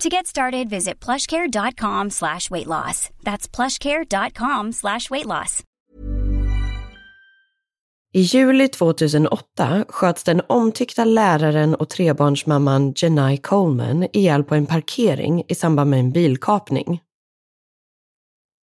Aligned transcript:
To 0.00 0.08
get 0.08 0.26
started, 0.26 0.68
visit 0.68 1.04
plushcare.com 1.04 2.10
slash 2.10 2.50
weight 2.50 2.66
loss. 2.66 3.10
That's 3.22 3.48
plushcare.com 3.56 4.72
slash 4.72 5.10
weight 5.10 5.26
loss. 5.26 5.62
I 8.12 8.20
juli 8.20 8.68
2008 8.68 9.84
sköts 9.88 10.24
den 10.24 10.42
omtyckta 10.48 11.04
läraren 11.04 11.74
och 11.74 11.88
trebarnsmamman 11.88 12.92
Jenai 12.96 13.36
Coleman 13.36 14.06
ihjäl 14.12 14.44
på 14.44 14.54
en 14.54 14.66
parkering 14.66 15.42
i 15.48 15.54
samband 15.54 15.90
med 15.90 16.00
en 16.00 16.12
bilkapning. 16.12 17.00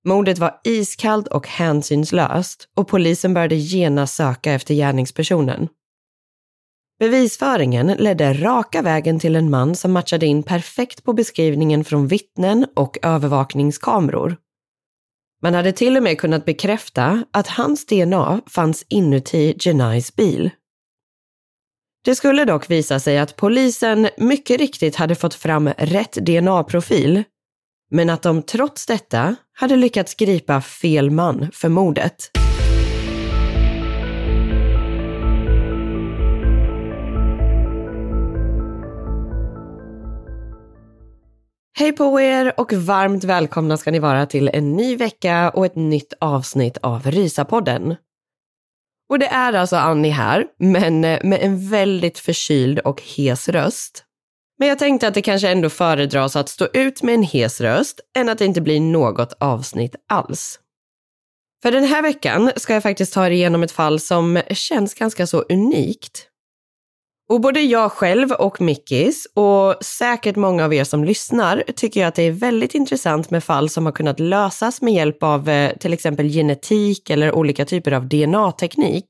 Mordet 0.05 0.39
var 0.39 0.61
iskallt 0.65 1.29
och 1.29 1.49
hänsynslöst 1.49 2.69
och 2.77 2.89
polisen 2.89 3.35
började 3.35 3.55
genast 3.55 4.15
söka 4.15 4.53
efter 4.53 4.75
gärningspersonen. 4.75 5.69
Bevisföringen 7.03 7.87
ledde 7.87 8.33
raka 8.33 8.83
vägen 8.83 9.19
till 9.19 9.37
en 9.37 9.51
man 9.51 9.75
som 9.75 9.93
matchade 9.93 10.27
in 10.27 10.43
perfekt 10.43 11.05
på 11.05 11.13
beskrivningen 11.13 11.85
från 11.85 12.07
vittnen 12.07 12.67
och 12.77 12.99
övervakningskameror. 13.03 14.37
Man 15.43 15.55
hade 15.55 15.73
till 15.73 15.97
och 15.97 16.03
med 16.03 16.19
kunnat 16.19 16.45
bekräfta 16.45 17.25
att 17.33 17.49
hans 17.49 17.87
DNA 17.87 18.41
fanns 18.47 18.87
inuti 18.89 19.55
Jenais 19.61 20.17
bil. 20.17 20.51
Det 22.05 22.15
skulle 22.15 22.45
dock 22.45 22.71
visa 22.71 23.01
sig 23.01 23.19
att 23.19 23.37
polisen 23.37 24.09
mycket 24.17 24.61
riktigt 24.61 24.97
hade 24.97 25.15
fått 25.15 25.35
fram 25.35 25.69
rätt 25.69 26.13
DNA-profil, 26.13 27.23
men 27.91 28.11
att 28.11 28.23
de 28.23 28.43
trots 28.43 28.87
detta 28.87 29.37
hade 29.53 29.77
lyckats 29.77 30.15
gripa 30.15 30.61
fel 30.61 31.11
man 31.11 31.51
för 31.53 31.69
mordet. 31.69 32.31
Hej 41.83 41.93
på 41.93 42.21
er 42.21 42.61
och 42.61 42.73
varmt 42.73 43.25
välkomna 43.25 43.77
ska 43.77 43.91
ni 43.91 43.99
vara 43.99 44.27
till 44.27 44.51
en 44.53 44.77
ny 44.77 44.97
vecka 44.97 45.51
och 45.51 45.67
ett 45.67 45.77
nytt 45.77 46.13
avsnitt 46.21 46.79
av 46.83 47.11
Rysapodden. 47.11 47.97
Och 49.09 49.19
det 49.19 49.27
är 49.27 49.53
alltså 49.53 49.77
Annie 49.77 50.11
här, 50.11 50.47
men 50.59 51.05
eh, 51.05 51.25
med 51.25 51.39
en 51.43 51.71
väldigt 51.71 52.19
förkyld 52.19 52.79
och 52.79 53.03
hes 53.03 53.49
röst. 53.49 54.05
Men 54.59 54.69
jag 54.69 54.79
tänkte 54.79 55.09
att 55.09 55.15
det 55.15 55.23
kanske 55.23 55.51
ändå 55.51 55.71
föredras 55.71 56.37
att 56.37 56.49
stå 56.49 56.69
ut 56.73 57.03
med 57.03 57.15
en 57.15 57.23
hes 57.23 57.61
röst 57.61 58.01
än 58.17 58.29
att 58.29 58.39
det 58.39 58.45
inte 58.45 58.61
blir 58.61 58.81
något 58.81 59.33
avsnitt 59.39 59.97
alls. 60.09 60.61
För 61.63 61.73
den 61.73 61.85
här 61.85 62.03
veckan 62.03 62.53
ska 62.57 62.75
jag 62.75 62.83
faktiskt 62.83 63.13
ta 63.13 63.27
er 63.27 63.31
igenom 63.31 63.63
ett 63.63 63.73
fall 63.73 64.01
som 64.01 64.41
känns 64.51 64.95
ganska 64.95 65.27
så 65.27 65.41
unikt. 65.41 66.29
Och 67.33 67.41
både 67.41 67.61
jag 67.61 67.93
själv 67.93 68.33
och 68.33 68.61
Mickis 68.61 69.27
och 69.35 69.85
säkert 69.85 70.37
många 70.37 70.65
av 70.65 70.75
er 70.75 70.85
som 70.85 71.05
lyssnar 71.05 71.65
tycker 71.77 72.01
jag 72.01 72.09
att 72.09 72.15
det 72.15 72.23
är 72.23 72.33
väldigt 72.33 72.75
intressant 72.75 73.31
med 73.31 73.45
fall 73.45 73.69
som 73.69 73.87
har 73.87 73.93
kunnat 73.93 74.21
lösas 74.21 74.83
med 74.83 74.95
hjälp 74.95 75.23
av 75.23 75.49
eh, 75.49 75.77
till 75.77 75.93
exempel 75.93 76.29
genetik 76.29 77.11
eller 77.11 77.35
olika 77.35 77.65
typer 77.65 77.93
av 77.93 78.09
DNA-teknik. 78.09 79.07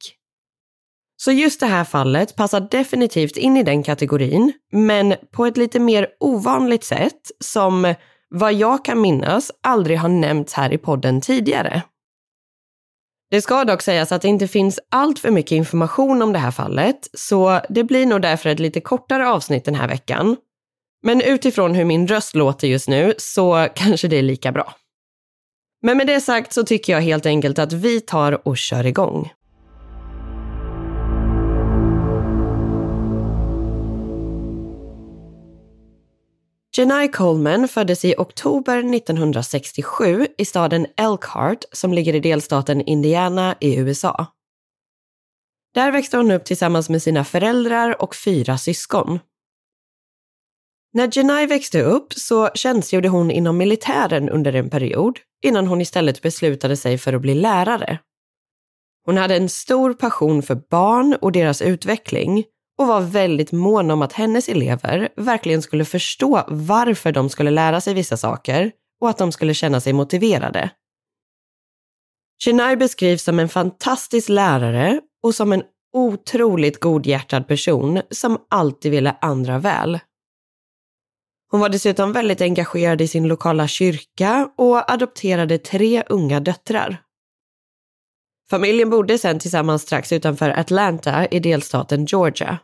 Så 1.16 1.32
just 1.32 1.60
det 1.60 1.66
här 1.66 1.84
fallet 1.84 2.36
passar 2.36 2.60
definitivt 2.60 3.36
in 3.36 3.56
i 3.56 3.62
den 3.62 3.82
kategorin, 3.82 4.52
men 4.72 5.14
på 5.32 5.46
ett 5.46 5.56
lite 5.56 5.80
mer 5.80 6.08
ovanligt 6.20 6.84
sätt 6.84 7.30
som 7.40 7.94
vad 8.30 8.54
jag 8.54 8.84
kan 8.84 9.00
minnas 9.00 9.50
aldrig 9.62 9.98
har 9.98 10.08
nämnts 10.08 10.54
här 10.54 10.72
i 10.72 10.78
podden 10.78 11.20
tidigare. 11.20 11.82
Det 13.32 13.42
ska 13.42 13.64
dock 13.64 13.82
sägas 13.82 14.12
att 14.12 14.22
det 14.22 14.28
inte 14.28 14.48
finns 14.48 14.80
allt 14.88 15.18
för 15.18 15.30
mycket 15.30 15.52
information 15.52 16.22
om 16.22 16.32
det 16.32 16.38
här 16.38 16.50
fallet, 16.50 17.08
så 17.14 17.60
det 17.68 17.84
blir 17.84 18.06
nog 18.06 18.22
därför 18.22 18.50
ett 18.50 18.58
lite 18.58 18.80
kortare 18.80 19.28
avsnitt 19.28 19.64
den 19.64 19.74
här 19.74 19.88
veckan. 19.88 20.36
Men 21.02 21.20
utifrån 21.20 21.74
hur 21.74 21.84
min 21.84 22.08
röst 22.08 22.34
låter 22.34 22.68
just 22.68 22.88
nu 22.88 23.14
så 23.18 23.68
kanske 23.74 24.08
det 24.08 24.16
är 24.16 24.22
lika 24.22 24.52
bra. 24.52 24.74
Men 25.82 25.96
med 25.96 26.06
det 26.06 26.20
sagt 26.20 26.52
så 26.52 26.62
tycker 26.64 26.92
jag 26.92 27.00
helt 27.00 27.26
enkelt 27.26 27.58
att 27.58 27.72
vi 27.72 28.00
tar 28.00 28.48
och 28.48 28.58
kör 28.58 28.86
igång. 28.86 29.32
Jenai 36.76 37.08
Coleman 37.08 37.68
föddes 37.68 38.04
i 38.04 38.14
oktober 38.18 38.94
1967 38.94 40.26
i 40.38 40.44
staden 40.44 40.86
Elkhart 40.96 41.64
som 41.72 41.92
ligger 41.92 42.14
i 42.14 42.20
delstaten 42.20 42.80
Indiana 42.80 43.56
i 43.60 43.76
USA. 43.76 44.26
Där 45.74 45.92
växte 45.92 46.16
hon 46.16 46.30
upp 46.30 46.44
tillsammans 46.44 46.88
med 46.88 47.02
sina 47.02 47.24
föräldrar 47.24 48.02
och 48.02 48.16
fyra 48.16 48.58
syskon. 48.58 49.18
När 50.92 51.10
Jenai 51.12 51.46
växte 51.46 51.82
upp 51.82 52.12
så 52.12 52.50
tjänstgjorde 52.54 53.08
hon 53.08 53.30
inom 53.30 53.56
militären 53.56 54.28
under 54.28 54.52
en 54.52 54.70
period 54.70 55.18
innan 55.42 55.66
hon 55.66 55.80
istället 55.80 56.22
beslutade 56.22 56.76
sig 56.76 56.98
för 56.98 57.12
att 57.12 57.22
bli 57.22 57.34
lärare. 57.34 57.98
Hon 59.04 59.16
hade 59.16 59.36
en 59.36 59.48
stor 59.48 59.94
passion 59.94 60.42
för 60.42 60.54
barn 60.70 61.16
och 61.20 61.32
deras 61.32 61.62
utveckling 61.62 62.44
och 62.82 62.88
var 62.88 63.00
väldigt 63.00 63.52
mån 63.52 63.90
om 63.90 64.02
att 64.02 64.12
hennes 64.12 64.48
elever 64.48 65.08
verkligen 65.16 65.62
skulle 65.62 65.84
förstå 65.84 66.44
varför 66.48 67.12
de 67.12 67.30
skulle 67.30 67.50
lära 67.50 67.80
sig 67.80 67.94
vissa 67.94 68.16
saker 68.16 68.72
och 69.00 69.10
att 69.10 69.18
de 69.18 69.32
skulle 69.32 69.54
känna 69.54 69.80
sig 69.80 69.92
motiverade. 69.92 70.70
Chennai 72.44 72.76
beskrivs 72.76 73.22
som 73.22 73.38
en 73.38 73.48
fantastisk 73.48 74.28
lärare 74.28 75.00
och 75.22 75.34
som 75.34 75.52
en 75.52 75.62
otroligt 75.92 76.80
godhjärtad 76.80 77.48
person 77.48 78.02
som 78.10 78.38
alltid 78.50 78.90
ville 78.90 79.16
andra 79.20 79.58
väl. 79.58 79.98
Hon 81.50 81.60
var 81.60 81.68
dessutom 81.68 82.12
väldigt 82.12 82.40
engagerad 82.40 83.00
i 83.00 83.08
sin 83.08 83.28
lokala 83.28 83.68
kyrka 83.68 84.50
och 84.56 84.92
adopterade 84.92 85.58
tre 85.58 86.02
unga 86.08 86.40
döttrar. 86.40 87.02
Familjen 88.50 88.90
bodde 88.90 89.18
sedan 89.18 89.38
tillsammans 89.38 89.82
strax 89.82 90.12
utanför 90.12 90.50
Atlanta 90.50 91.26
i 91.26 91.40
delstaten 91.40 92.04
Georgia. 92.04 92.58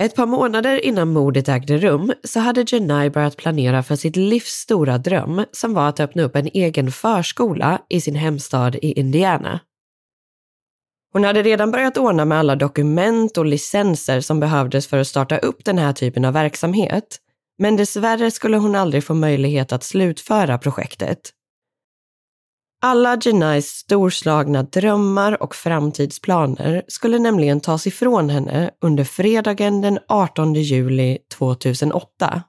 Ett 0.00 0.16
par 0.16 0.26
månader 0.26 0.84
innan 0.84 1.08
mordet 1.08 1.48
ägde 1.48 1.78
rum 1.78 2.12
så 2.24 2.40
hade 2.40 2.64
Jenai 2.68 3.10
börjat 3.10 3.36
planera 3.36 3.82
för 3.82 3.96
sitt 3.96 4.16
livs 4.16 4.52
stora 4.52 4.98
dröm 4.98 5.44
som 5.52 5.74
var 5.74 5.88
att 5.88 6.00
öppna 6.00 6.22
upp 6.22 6.36
en 6.36 6.46
egen 6.46 6.92
förskola 6.92 7.82
i 7.88 8.00
sin 8.00 8.14
hemstad 8.14 8.74
i 8.74 8.92
Indiana. 8.92 9.60
Hon 11.12 11.24
hade 11.24 11.42
redan 11.42 11.70
börjat 11.70 11.96
ordna 11.98 12.24
med 12.24 12.38
alla 12.38 12.56
dokument 12.56 13.38
och 13.38 13.46
licenser 13.46 14.20
som 14.20 14.40
behövdes 14.40 14.86
för 14.86 14.98
att 14.98 15.08
starta 15.08 15.38
upp 15.38 15.64
den 15.64 15.78
här 15.78 15.92
typen 15.92 16.24
av 16.24 16.32
verksamhet. 16.32 17.18
Men 17.58 17.76
dessvärre 17.76 18.30
skulle 18.30 18.56
hon 18.56 18.74
aldrig 18.74 19.04
få 19.04 19.14
möjlighet 19.14 19.72
att 19.72 19.84
slutföra 19.84 20.58
projektet. 20.58 21.18
Alla 22.84 23.18
Jenais 23.20 23.68
storslagna 23.68 24.62
drömmar 24.62 25.42
och 25.42 25.54
framtidsplaner 25.54 26.82
skulle 26.88 27.18
nämligen 27.18 27.60
tas 27.60 27.86
ifrån 27.86 28.30
henne 28.30 28.70
under 28.80 29.04
fredagen 29.04 29.80
den 29.80 29.98
18 30.08 30.54
juli 30.54 31.18
2008. 31.38 32.42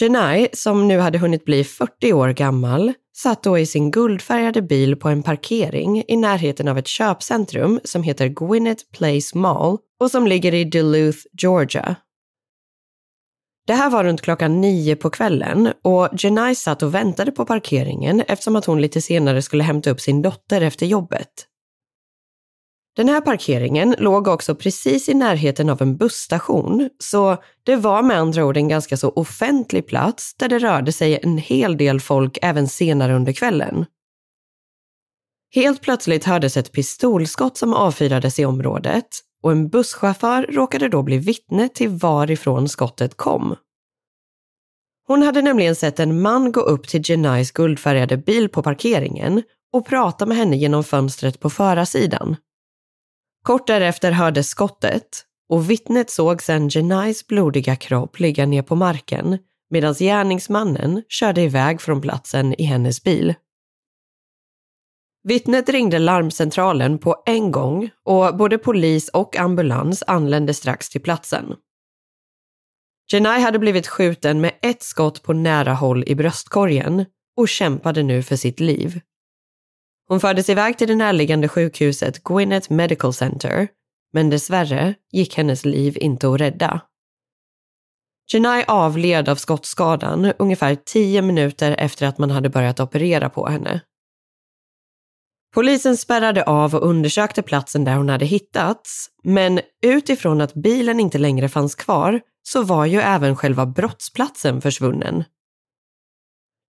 Jenai, 0.00 0.48
som 0.52 0.88
nu 0.88 0.98
hade 0.98 1.18
hunnit 1.18 1.44
bli 1.44 1.64
40 1.64 2.12
år 2.12 2.28
gammal, 2.28 2.92
satt 3.16 3.42
då 3.42 3.58
i 3.58 3.66
sin 3.66 3.90
guldfärgade 3.90 4.62
bil 4.62 4.96
på 4.96 5.08
en 5.08 5.22
parkering 5.22 6.04
i 6.08 6.16
närheten 6.16 6.68
av 6.68 6.78
ett 6.78 6.86
köpcentrum 6.86 7.80
som 7.84 8.02
heter 8.02 8.28
Gwinnett 8.28 8.92
Place 8.92 9.38
Mall 9.38 9.78
och 10.00 10.10
som 10.10 10.26
ligger 10.26 10.54
i 10.54 10.64
Duluth, 10.64 11.18
Georgia. 11.42 11.96
Det 13.68 13.74
här 13.74 13.90
var 13.90 14.04
runt 14.04 14.20
klockan 14.20 14.60
nio 14.60 14.96
på 14.96 15.10
kvällen 15.10 15.72
och 15.82 16.08
Jenai 16.12 16.54
satt 16.54 16.82
och 16.82 16.94
väntade 16.94 17.32
på 17.32 17.44
parkeringen 17.44 18.20
eftersom 18.20 18.56
att 18.56 18.64
hon 18.64 18.80
lite 18.80 19.00
senare 19.00 19.42
skulle 19.42 19.62
hämta 19.62 19.90
upp 19.90 20.00
sin 20.00 20.22
dotter 20.22 20.60
efter 20.60 20.86
jobbet. 20.86 21.28
Den 22.96 23.08
här 23.08 23.20
parkeringen 23.20 23.94
låg 23.98 24.28
också 24.28 24.54
precis 24.54 25.08
i 25.08 25.14
närheten 25.14 25.70
av 25.70 25.82
en 25.82 25.96
busstation, 25.96 26.90
så 26.98 27.36
det 27.62 27.76
var 27.76 28.02
med 28.02 28.18
andra 28.18 28.44
ord 28.44 28.56
en 28.56 28.68
ganska 28.68 28.96
så 28.96 29.08
offentlig 29.08 29.86
plats 29.86 30.34
där 30.34 30.48
det 30.48 30.58
rörde 30.58 30.92
sig 30.92 31.18
en 31.22 31.38
hel 31.38 31.76
del 31.76 32.00
folk 32.00 32.38
även 32.42 32.68
senare 32.68 33.14
under 33.14 33.32
kvällen. 33.32 33.84
Helt 35.54 35.82
plötsligt 35.82 36.24
hördes 36.24 36.56
ett 36.56 36.72
pistolskott 36.72 37.56
som 37.56 37.74
avfyrades 37.74 38.38
i 38.38 38.44
området 38.44 39.27
och 39.42 39.52
en 39.52 39.68
busschaufför 39.68 40.42
råkade 40.42 40.88
då 40.88 41.02
bli 41.02 41.18
vittne 41.18 41.68
till 41.68 41.88
varifrån 41.88 42.68
skottet 42.68 43.16
kom. 43.16 43.56
Hon 45.06 45.22
hade 45.22 45.42
nämligen 45.42 45.76
sett 45.76 46.00
en 46.00 46.20
man 46.20 46.52
gå 46.52 46.60
upp 46.60 46.88
till 46.88 47.10
Jenais 47.10 47.52
guldfärgade 47.52 48.16
bil 48.16 48.48
på 48.48 48.62
parkeringen 48.62 49.42
och 49.72 49.86
prata 49.86 50.26
med 50.26 50.36
henne 50.36 50.56
genom 50.56 50.84
fönstret 50.84 51.40
på 51.40 51.50
förarsidan. 51.50 52.36
Kort 53.44 53.66
därefter 53.66 54.12
hördes 54.12 54.48
skottet 54.48 55.24
och 55.48 55.70
vittnet 55.70 56.10
såg 56.10 56.42
sedan 56.42 56.68
Jenais 56.68 57.26
blodiga 57.26 57.76
kropp 57.76 58.18
ligga 58.18 58.46
ner 58.46 58.62
på 58.62 58.74
marken 58.74 59.38
medan 59.70 59.94
gärningsmannen 59.94 61.02
körde 61.08 61.40
iväg 61.42 61.80
från 61.80 62.00
platsen 62.00 62.60
i 62.60 62.64
hennes 62.64 63.02
bil. 63.02 63.34
Vittnet 65.28 65.68
ringde 65.68 65.98
larmcentralen 65.98 66.98
på 66.98 67.22
en 67.26 67.52
gång 67.52 67.90
och 68.04 68.36
både 68.36 68.58
polis 68.58 69.08
och 69.08 69.36
ambulans 69.36 70.04
anlände 70.06 70.54
strax 70.54 70.88
till 70.88 71.00
platsen. 71.00 71.54
Jenai 73.12 73.40
hade 73.40 73.58
blivit 73.58 73.86
skjuten 73.86 74.40
med 74.40 74.52
ett 74.62 74.82
skott 74.82 75.22
på 75.22 75.32
nära 75.32 75.74
håll 75.74 76.04
i 76.06 76.14
bröstkorgen 76.14 77.04
och 77.36 77.48
kämpade 77.48 78.02
nu 78.02 78.22
för 78.22 78.36
sitt 78.36 78.60
liv. 78.60 79.00
Hon 80.08 80.20
fördes 80.20 80.48
iväg 80.48 80.78
till 80.78 80.88
det 80.88 80.94
närliggande 80.94 81.48
sjukhuset 81.48 82.24
Gwinnett 82.24 82.70
Medical 82.70 83.12
Center, 83.12 83.68
men 84.12 84.30
dessvärre 84.30 84.94
gick 85.12 85.36
hennes 85.36 85.64
liv 85.64 85.98
inte 86.00 86.28
att 86.28 86.40
rädda. 86.40 86.80
Jenai 88.32 88.64
avled 88.68 89.28
av 89.28 89.36
skottskadan 89.36 90.32
ungefär 90.38 90.74
tio 90.74 91.22
minuter 91.22 91.74
efter 91.78 92.06
att 92.06 92.18
man 92.18 92.30
hade 92.30 92.48
börjat 92.48 92.80
operera 92.80 93.30
på 93.30 93.46
henne. 93.48 93.80
Polisen 95.54 95.96
spärrade 95.96 96.44
av 96.44 96.74
och 96.74 96.88
undersökte 96.88 97.42
platsen 97.42 97.84
där 97.84 97.96
hon 97.96 98.08
hade 98.08 98.24
hittats, 98.24 99.10
men 99.24 99.60
utifrån 99.82 100.40
att 100.40 100.54
bilen 100.54 101.00
inte 101.00 101.18
längre 101.18 101.48
fanns 101.48 101.74
kvar 101.74 102.20
så 102.42 102.62
var 102.62 102.86
ju 102.86 103.00
även 103.00 103.36
själva 103.36 103.66
brottsplatsen 103.66 104.60
försvunnen. 104.60 105.24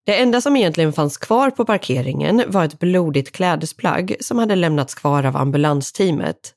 Det 0.05 0.21
enda 0.21 0.41
som 0.41 0.55
egentligen 0.55 0.93
fanns 0.93 1.17
kvar 1.17 1.49
på 1.51 1.65
parkeringen 1.65 2.43
var 2.47 2.65
ett 2.65 2.79
blodigt 2.79 3.31
klädesplagg 3.31 4.15
som 4.19 4.37
hade 4.37 4.55
lämnats 4.55 4.95
kvar 4.95 5.23
av 5.23 5.37
ambulansteamet. 5.37 6.53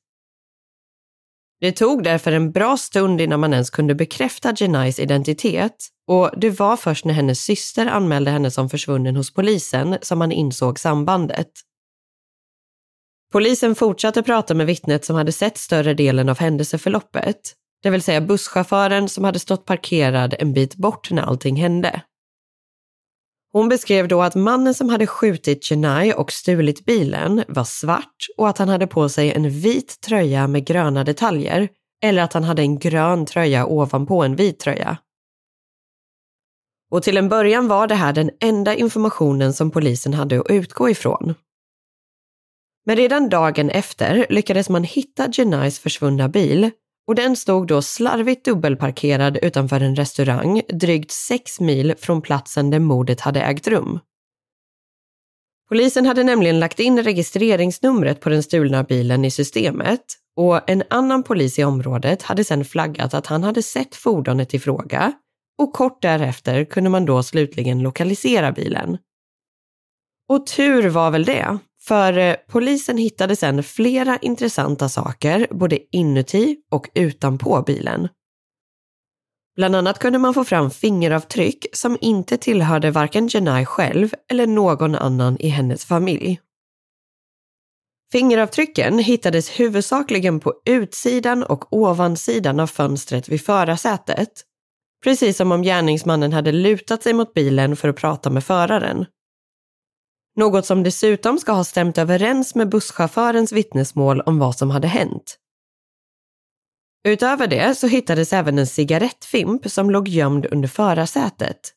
Det 1.61 1.73
tog 1.73 2.05
därför 2.05 2.33
en 2.33 2.53
bra 2.53 2.77
stund 2.77 3.21
innan 3.21 3.41
man 3.41 3.53
ens 3.53 3.71
kunde 3.71 3.95
bekräfta 3.95 4.55
Jenais 4.57 4.99
identitet 4.99 5.89
och 6.07 6.31
det 6.37 6.51
var 6.51 6.77
först 6.77 7.05
när 7.05 7.15
hennes 7.15 7.41
syster 7.45 7.87
anmälde 7.87 8.31
henne 8.31 8.51
som 8.51 8.71
försvunnen 8.71 9.17
hos 9.17 9.35
polisen 9.35 9.99
som 10.03 10.19
man 10.19 10.33
insåg 10.33 10.79
sambandet. 10.79 11.51
Polisen 13.32 13.75
fortsatte 13.75 14.23
prata 14.23 14.55
med 14.55 14.67
vittnet 14.67 15.05
som 15.05 15.17
hade 15.17 15.32
sett 15.32 15.58
större 15.58 15.94
delen 15.94 16.29
av 16.29 16.38
händelseförloppet, 16.38 17.55
det 17.82 17.90
vill 17.90 18.02
säga 18.02 18.20
busschauffören 18.20 19.08
som 19.08 19.25
hade 19.25 19.38
stått 19.38 19.64
parkerad 19.64 20.34
en 20.38 20.52
bit 20.52 20.76
bort 20.76 21.11
när 21.11 21.23
allting 21.23 21.56
hände. 21.56 22.02
Hon 23.52 23.69
beskrev 23.69 24.08
då 24.08 24.23
att 24.23 24.34
mannen 24.34 24.75
som 24.75 24.88
hade 24.88 25.06
skjutit 25.06 25.64
Chennai 25.64 26.12
och 26.12 26.32
stulit 26.32 26.84
bilen 26.84 27.44
var 27.49 27.64
svart 27.64 28.26
och 28.37 28.49
att 28.49 28.58
han 28.58 28.69
hade 28.69 28.87
på 28.87 29.08
sig 29.08 29.32
en 29.32 29.50
vit 29.50 30.00
tröja 30.00 30.46
med 30.46 30.67
gröna 30.67 31.05
detaljer 31.05 31.69
eller 32.02 32.23
att 32.23 32.32
han 32.32 32.44
hade 32.44 32.62
en 32.62 32.79
grön 32.79 33.26
tröja 33.26 33.67
ovanpå 33.67 34.23
en 34.23 34.37
vit 34.37 34.58
tröja. 34.61 34.96
Och 36.90 37.02
till 37.02 37.17
en 37.17 37.29
början 37.29 37.69
var 37.69 37.87
det 37.87 37.94
här 37.94 38.12
den 38.12 38.31
enda 38.40 38.75
informationen 38.75 39.52
som 39.52 39.70
polisen 39.70 40.14
hade 40.14 40.40
att 40.40 40.50
utgå 40.50 40.90
ifrån. 40.90 41.34
Men 42.87 42.96
redan 42.96 43.29
dagen 43.29 43.70
efter 43.70 44.26
lyckades 44.31 44.69
man 44.69 44.84
hitta 44.84 45.29
Genais 45.32 45.79
försvunna 45.79 46.29
bil 46.29 46.70
och 47.06 47.14
den 47.14 47.37
stod 47.37 47.67
då 47.67 47.82
slarvigt 47.82 48.44
dubbelparkerad 48.44 49.38
utanför 49.43 49.81
en 49.81 49.96
restaurang 49.96 50.62
drygt 50.69 51.11
sex 51.11 51.61
mil 51.61 51.94
från 51.99 52.23
platsen 52.23 52.70
där 52.70 52.79
mordet 52.79 53.20
hade 53.20 53.40
ägt 53.40 53.69
rum. 53.69 54.00
Polisen 55.69 56.06
hade 56.06 56.25
nämligen 56.25 56.61
lagt 56.61 56.81
in 56.81 57.02
registreringsnumret 57.02 58.20
på 58.20 58.29
den 58.29 58.43
stulna 58.43 58.82
bilen 58.82 59.25
i 59.25 59.31
systemet 59.31 60.02
och 60.37 60.70
en 60.70 60.82
annan 60.90 61.23
polis 61.23 61.58
i 61.58 61.64
området 61.64 62.23
hade 62.23 62.44
sedan 62.44 62.64
flaggat 62.64 63.14
att 63.14 63.26
han 63.26 63.44
hade 63.44 63.62
sett 63.62 63.94
fordonet 63.94 64.55
i 64.55 64.58
fråga 64.58 65.12
och 65.58 65.73
kort 65.73 66.02
därefter 66.02 66.64
kunde 66.64 66.90
man 66.90 67.05
då 67.05 67.23
slutligen 67.23 67.79
lokalisera 67.79 68.52
bilen. 68.52 68.99
Och 70.29 70.46
tur 70.46 70.88
var 70.88 71.11
väl 71.11 71.25
det, 71.25 71.58
för 71.84 72.19
eh, 72.19 72.37
polisen 72.49 72.99
hittade 72.99 73.37
sedan 73.37 73.62
flera 73.62 74.19
intressanta 74.19 74.88
saker 74.88 75.46
både 75.50 75.79
inuti 75.96 76.56
och 76.70 76.90
utanpå 76.94 77.62
bilen. 77.67 78.08
Bland 79.56 79.76
annat 79.76 79.99
kunde 79.99 80.19
man 80.19 80.34
få 80.34 80.44
fram 80.44 80.70
fingeravtryck 80.70 81.67
som 81.73 81.99
inte 82.00 82.37
tillhörde 82.37 82.90
varken 82.90 83.29
Jenai 83.29 83.67
själv 83.67 84.14
eller 84.31 84.46
någon 84.46 84.94
annan 84.94 85.37
i 85.40 85.49
hennes 85.49 85.84
familj. 85.84 86.40
Fingeravtrycken 88.12 88.98
hittades 88.98 89.60
huvudsakligen 89.60 90.41
på 90.41 90.55
utsidan 90.65 91.43
och 91.43 91.72
ovansidan 91.72 92.60
av 92.60 92.67
fönstret 92.67 93.29
vid 93.29 93.44
förarsätet. 93.44 94.29
Precis 95.05 95.36
som 95.36 95.53
om 95.53 95.62
gärningsmannen 95.62 96.32
hade 96.32 96.53
lutat 96.53 97.03
sig 97.03 97.12
mot 97.12 97.34
bilen 97.34 97.77
för 97.77 97.89
att 97.89 97.96
prata 97.96 98.31
med 98.31 98.44
föraren. 98.44 99.06
Något 100.36 100.67
som 100.67 100.82
dessutom 100.82 101.39
ska 101.39 101.53
ha 101.53 101.65
stämt 101.65 101.98
överens 101.98 102.55
med 102.55 102.69
busschaufförens 102.69 103.53
vittnesmål 103.53 104.20
om 104.20 104.39
vad 104.39 104.56
som 104.56 104.70
hade 104.70 104.89
hänt. 104.89 105.39
Utöver 107.08 107.46
det 107.46 107.74
så 107.74 107.86
hittades 107.86 108.32
även 108.32 108.58
en 108.58 108.67
cigarettfimp 108.67 109.70
som 109.70 109.91
låg 109.91 110.08
gömd 110.08 110.46
under 110.46 110.69
förarsätet. 110.69 111.72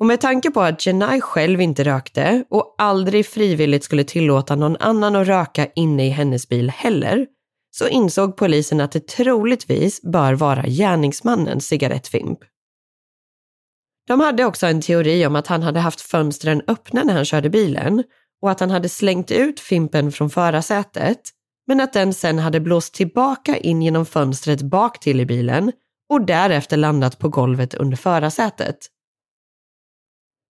Och 0.00 0.06
med 0.06 0.20
tanke 0.20 0.50
på 0.50 0.60
att 0.60 0.86
Jenai 0.86 1.20
själv 1.20 1.60
inte 1.60 1.84
rökte 1.84 2.44
och 2.50 2.74
aldrig 2.78 3.26
frivilligt 3.26 3.84
skulle 3.84 4.04
tillåta 4.04 4.56
någon 4.56 4.76
annan 4.76 5.16
att 5.16 5.26
röka 5.26 5.66
inne 5.74 6.06
i 6.06 6.10
hennes 6.10 6.48
bil 6.48 6.70
heller, 6.70 7.26
så 7.70 7.88
insåg 7.88 8.36
polisen 8.36 8.80
att 8.80 8.92
det 8.92 9.08
troligtvis 9.08 10.02
bör 10.02 10.34
vara 10.34 10.62
gärningsmannens 10.62 11.66
cigarettfimp. 11.66 12.38
De 14.06 14.20
hade 14.20 14.44
också 14.44 14.66
en 14.66 14.80
teori 14.80 15.26
om 15.26 15.36
att 15.36 15.46
han 15.46 15.62
hade 15.62 15.80
haft 15.80 16.00
fönstren 16.00 16.62
öppna 16.68 17.04
när 17.04 17.14
han 17.14 17.24
körde 17.24 17.50
bilen 17.50 18.04
och 18.42 18.50
att 18.50 18.60
han 18.60 18.70
hade 18.70 18.88
slängt 18.88 19.30
ut 19.30 19.60
fimpen 19.60 20.12
från 20.12 20.30
förarsätet, 20.30 21.20
men 21.66 21.80
att 21.80 21.92
den 21.92 22.14
sen 22.14 22.38
hade 22.38 22.60
blåst 22.60 22.94
tillbaka 22.94 23.56
in 23.56 23.82
genom 23.82 24.06
fönstret 24.06 24.62
bak 24.62 25.00
till 25.00 25.20
i 25.20 25.26
bilen 25.26 25.72
och 26.10 26.26
därefter 26.26 26.76
landat 26.76 27.18
på 27.18 27.28
golvet 27.28 27.74
under 27.74 27.96
förarsätet. 27.96 28.76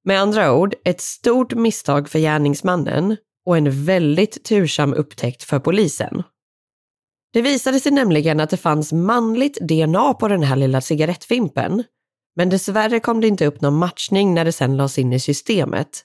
Med 0.05 0.21
andra 0.21 0.53
ord, 0.53 0.75
ett 0.85 1.01
stort 1.01 1.55
misstag 1.55 2.09
för 2.09 2.19
gärningsmannen 2.19 3.17
och 3.47 3.57
en 3.57 3.85
väldigt 3.85 4.45
tursam 4.45 4.95
upptäckt 4.95 5.43
för 5.43 5.59
polisen. 5.59 6.23
Det 7.33 7.43
visade 7.43 7.81
sig 7.81 7.93
nämligen 7.93 8.41
att 8.41 8.51
det 8.51 8.57
fanns 8.57 8.93
manligt 8.93 9.59
DNA 9.61 10.15
på 10.15 10.29
den 10.29 10.43
här 10.43 10.57
lilla 10.57 10.81
cigarettfimpen 10.81 11.85
men 12.37 12.49
dessvärre 12.49 13.01
kom 13.01 13.21
det 13.21 13.29
inte 13.29 13.47
upp 13.47 13.61
någon 13.61 13.77
matchning 13.77 14.35
när 14.35 14.45
det 14.45 14.53
sen 14.53 14.77
lades 14.77 14.99
in 14.99 15.13
i 15.13 15.21
systemet. 15.21 16.05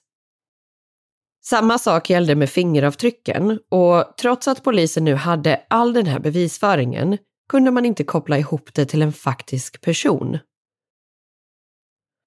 Samma 1.45 1.77
sak 1.77 2.09
gällde 2.09 2.35
med 2.35 2.49
fingeravtrycken 2.49 3.59
och 3.69 4.13
trots 4.21 4.47
att 4.47 4.63
polisen 4.63 5.03
nu 5.03 5.15
hade 5.15 5.65
all 5.69 5.93
den 5.93 6.05
här 6.05 6.19
bevisföringen 6.19 7.17
kunde 7.49 7.71
man 7.71 7.85
inte 7.85 8.03
koppla 8.03 8.37
ihop 8.37 8.73
det 8.73 8.85
till 8.85 9.01
en 9.01 9.13
faktisk 9.13 9.81
person. 9.81 10.37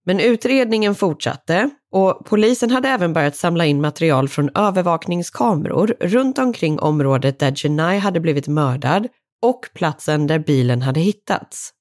Men 0.05 0.21
utredningen 0.21 0.95
fortsatte 0.95 1.71
Och 1.91 2.27
polisen 2.27 2.71
hade 2.71 2.89
även 2.89 3.13
börjat 3.13 3.37
samla 3.37 3.67
in 3.67 3.81
material 3.81 4.29
från 4.29 4.51
övervakningskameror 4.55 5.95
runt 6.01 6.39
omkring 6.39 6.79
området 6.79 7.39
där 7.39 7.55
Jenai 7.57 7.99
hade 7.99 8.21
blivit 8.21 8.49
mördad 8.49 9.09
och 9.43 9.61
platsen 9.75 10.27
där 10.27 10.39
bilen 10.39 10.83
hade 10.83 11.01
hittats. 11.01 11.73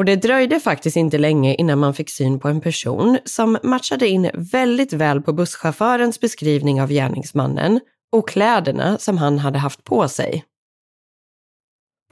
Och 0.00 0.06
det 0.06 0.16
dröjde 0.16 0.60
faktiskt 0.60 0.96
inte 0.96 1.18
länge 1.18 1.54
innan 1.54 1.78
man 1.78 1.94
fick 1.94 2.10
syn 2.10 2.40
på 2.40 2.48
en 2.48 2.60
person 2.60 3.18
som 3.24 3.58
matchade 3.62 4.08
in 4.08 4.30
väldigt 4.34 4.92
väl 4.92 5.22
på 5.22 5.32
busschaufförens 5.32 6.20
beskrivning 6.20 6.82
av 6.82 6.88
gärningsmannen 6.88 7.80
och 8.12 8.28
kläderna 8.28 8.98
som 8.98 9.18
han 9.18 9.38
hade 9.38 9.58
haft 9.58 9.84
på 9.84 10.08
sig. 10.08 10.44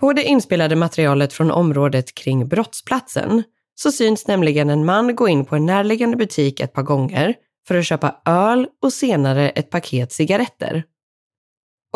På 0.00 0.12
det 0.12 0.24
inspelade 0.24 0.76
materialet 0.76 1.32
från 1.32 1.50
området 1.50 2.14
kring 2.14 2.48
brottsplatsen 2.48 3.42
så 3.74 3.92
syns 3.92 4.26
nämligen 4.26 4.70
en 4.70 4.84
man 4.84 5.16
gå 5.16 5.28
in 5.28 5.44
på 5.44 5.56
en 5.56 5.66
närliggande 5.66 6.16
butik 6.16 6.60
ett 6.60 6.72
par 6.72 6.82
gånger 6.82 7.34
för 7.68 7.74
att 7.74 7.86
köpa 7.86 8.20
öl 8.24 8.66
och 8.82 8.92
senare 8.92 9.50
ett 9.50 9.70
paket 9.70 10.12
cigaretter. 10.12 10.84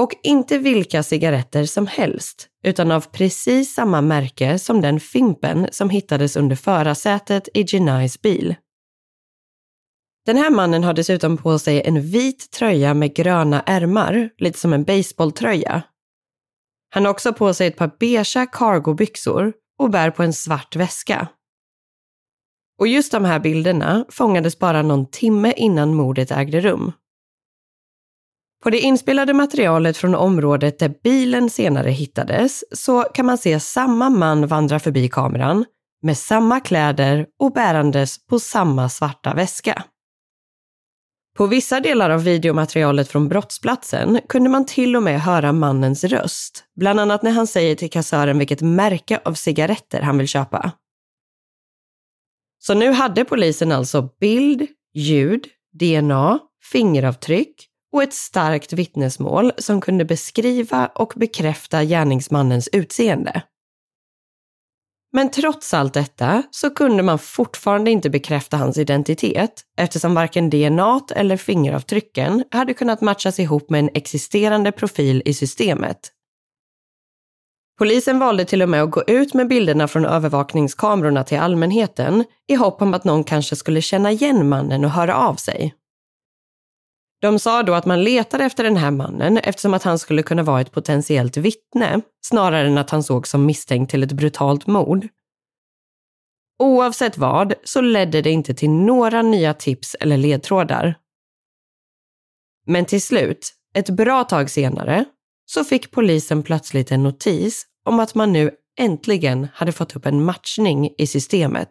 Och 0.01 0.13
inte 0.23 0.59
vilka 0.59 1.03
cigaretter 1.03 1.65
som 1.65 1.87
helst, 1.87 2.49
utan 2.65 2.91
av 2.91 3.01
precis 3.01 3.75
samma 3.75 4.01
märke 4.01 4.59
som 4.59 4.81
den 4.81 5.01
Fimpen 5.01 5.69
som 5.71 5.91
hittades 5.91 6.37
under 6.37 6.57
förarsätet 6.57 7.49
i 7.55 7.65
Genais 7.67 8.23
bil. 8.23 8.55
Den 10.27 10.37
här 10.37 10.51
mannen 10.51 10.85
har 10.85 10.95
dessutom 10.95 11.37
på 11.37 11.59
sig 11.59 11.83
en 11.83 12.03
vit 12.03 12.51
tröja 12.51 12.95
med 12.95 13.15
gröna 13.15 13.63
ärmar, 13.67 14.31
lite 14.39 14.59
som 14.59 14.73
en 14.73 14.85
baseballtröja. 14.85 15.83
Han 16.91 17.05
har 17.05 17.13
också 17.13 17.33
på 17.33 17.55
sig 17.55 17.67
ett 17.67 17.77
par 17.77 17.91
beiga 18.01 18.47
cargobyxor 18.47 19.53
och 19.79 19.91
bär 19.91 20.11
på 20.11 20.23
en 20.23 20.33
svart 20.33 20.77
väska. 20.77 21.29
Och 22.79 22.89
just 22.89 23.13
de 23.13 23.25
här 23.25 23.41
bilderna 23.41 24.05
fångades 24.09 24.59
bara 24.59 24.83
någon 24.83 25.11
timme 25.11 25.53
innan 25.57 25.95
mordet 25.95 26.31
ägde 26.31 26.61
rum. 26.61 26.93
På 28.63 28.71
det 28.71 28.81
inspelade 28.81 29.33
materialet 29.33 29.97
från 29.97 30.15
området 30.15 30.79
där 30.79 30.95
bilen 31.03 31.51
senare 31.51 31.91
hittades 31.91 32.65
så 32.73 33.03
kan 33.03 33.27
man 33.27 33.39
se 33.39 33.61
samma 33.61 34.11
man 34.11 34.47
vandra 34.47 34.81
förbi 34.81 35.09
kameran 35.09 35.65
med 36.03 36.19
samma 36.19 36.61
kläder 36.61 37.27
och 37.39 37.53
bärandes 37.53 38.27
på 38.27 38.39
samma 38.39 38.89
svarta 38.89 39.35
väska. 39.35 39.85
På 41.37 41.47
vissa 41.47 41.81
delar 41.81 42.11
av 42.11 42.25
videomaterialet 42.25 43.09
från 43.09 43.29
brottsplatsen 43.29 44.21
kunde 44.29 44.51
man 44.51 44.67
till 44.67 44.97
och 44.97 45.03
med 45.03 45.21
höra 45.21 45.53
mannens 45.53 46.05
röst, 46.05 46.65
bland 46.77 47.01
annat 47.01 47.23
när 47.23 47.31
han 47.31 47.47
säger 47.47 47.75
till 47.75 47.91
kassören 47.91 48.39
vilket 48.39 48.61
märke 48.61 49.21
av 49.25 49.35
cigaretter 49.35 50.01
han 50.01 50.19
vill 50.19 50.29
köpa. 50.29 50.73
Så 52.59 52.75
nu 52.75 52.93
hade 52.93 53.25
polisen 53.25 53.73
alltså 53.73 54.09
bild, 54.21 54.67
ljud, 54.95 55.47
DNA, 55.73 56.39
fingeravtryck 56.73 57.69
och 57.93 58.03
ett 58.03 58.15
starkt 58.15 58.73
vittnesmål 58.73 59.53
som 59.59 59.81
kunde 59.81 60.05
beskriva 60.05 60.87
och 60.87 61.13
bekräfta 61.17 61.85
gärningsmannens 61.85 62.69
utseende. 62.73 63.43
Men 65.13 65.31
trots 65.31 65.75
allt 65.75 65.95
detta 65.95 66.43
så 66.51 66.71
kunde 66.71 67.03
man 67.03 67.19
fortfarande 67.19 67.91
inte 67.91 68.11
bekräfta 68.11 68.57
hans 68.57 68.79
identitet 68.79 69.63
eftersom 69.77 70.15
varken 70.15 70.51
DNA 70.51 71.01
eller 71.17 71.37
fingeravtrycken 71.37 72.45
hade 72.51 72.75
kunnat 72.75 73.01
matchas 73.01 73.41
ihop 73.41 73.71
med 73.71 73.81
en 73.81 73.91
existerande 73.95 74.73
profil 74.73 75.23
i 75.25 75.35
systemet. 75.35 75.99
Polisen 77.79 78.19
valde 78.19 78.45
till 78.45 78.63
och 78.63 78.69
med 78.69 78.83
att 78.83 78.91
gå 78.91 79.03
ut 79.07 79.35
med 79.35 79.49
bilderna 79.49 79.89
från 79.89 80.05
övervakningskamerorna 80.05 81.25
till 81.25 81.39
allmänheten 81.39 82.25
i 82.49 82.55
hopp 82.55 82.83
om 82.83 82.95
att 82.95 83.05
någon 83.05 83.25
kanske 83.25 83.57
skulle 83.57 83.83
känna 83.83 84.13
igen 84.13 84.49
mannen 84.49 84.85
och 84.85 84.91
höra 84.91 85.17
av 85.17 85.35
sig. 85.35 85.75
De 87.23 87.39
sa 87.39 87.63
då 87.63 87.75
att 87.75 87.87
man 87.87 88.05
letade 88.05 88.45
efter 88.45 88.65
den 88.65 88.77
här 88.77 88.91
mannen 88.91 89.39
eftersom 89.39 89.75
att 89.75 89.83
han 89.83 89.99
skulle 89.99 90.23
kunna 90.23 90.43
vara 90.43 90.61
ett 90.61 90.73
potentiellt 90.73 91.37
vittne 91.37 92.01
snarare 92.27 92.67
än 92.67 92.79
att 92.79 92.91
han 92.91 93.03
såg 93.03 93.27
som 93.27 93.47
misstänkt 93.47 93.91
till 93.91 94.03
ett 94.03 94.13
brutalt 94.13 94.67
mord. 94.67 95.09
Oavsett 96.59 97.19
vad 97.19 97.55
så 97.65 97.81
ledde 97.81 98.23
det 98.23 98.31
inte 98.31 98.55
till 98.55 98.71
några 98.71 99.23
nya 99.23 99.55
tips 99.55 99.97
eller 100.01 100.17
ledtrådar. 100.17 100.95
Men 102.67 102.85
till 102.85 103.03
slut, 103.03 103.53
ett 103.75 103.91
bra 103.91 104.25
tag 104.25 104.51
senare, 104.51 105.05
så 105.47 105.65
fick 105.65 105.91
polisen 105.91 106.43
plötsligt 106.43 106.93
en 106.93 107.03
notis 107.03 107.67
om 107.85 108.01
att 108.01 108.15
man 108.15 108.33
nu 108.33 108.51
äntligen 108.79 109.49
hade 109.55 109.73
fått 109.73 109.97
upp 109.97 110.07
en 110.07 110.25
matchning 110.25 110.95
i 110.99 111.07
systemet. 111.07 111.71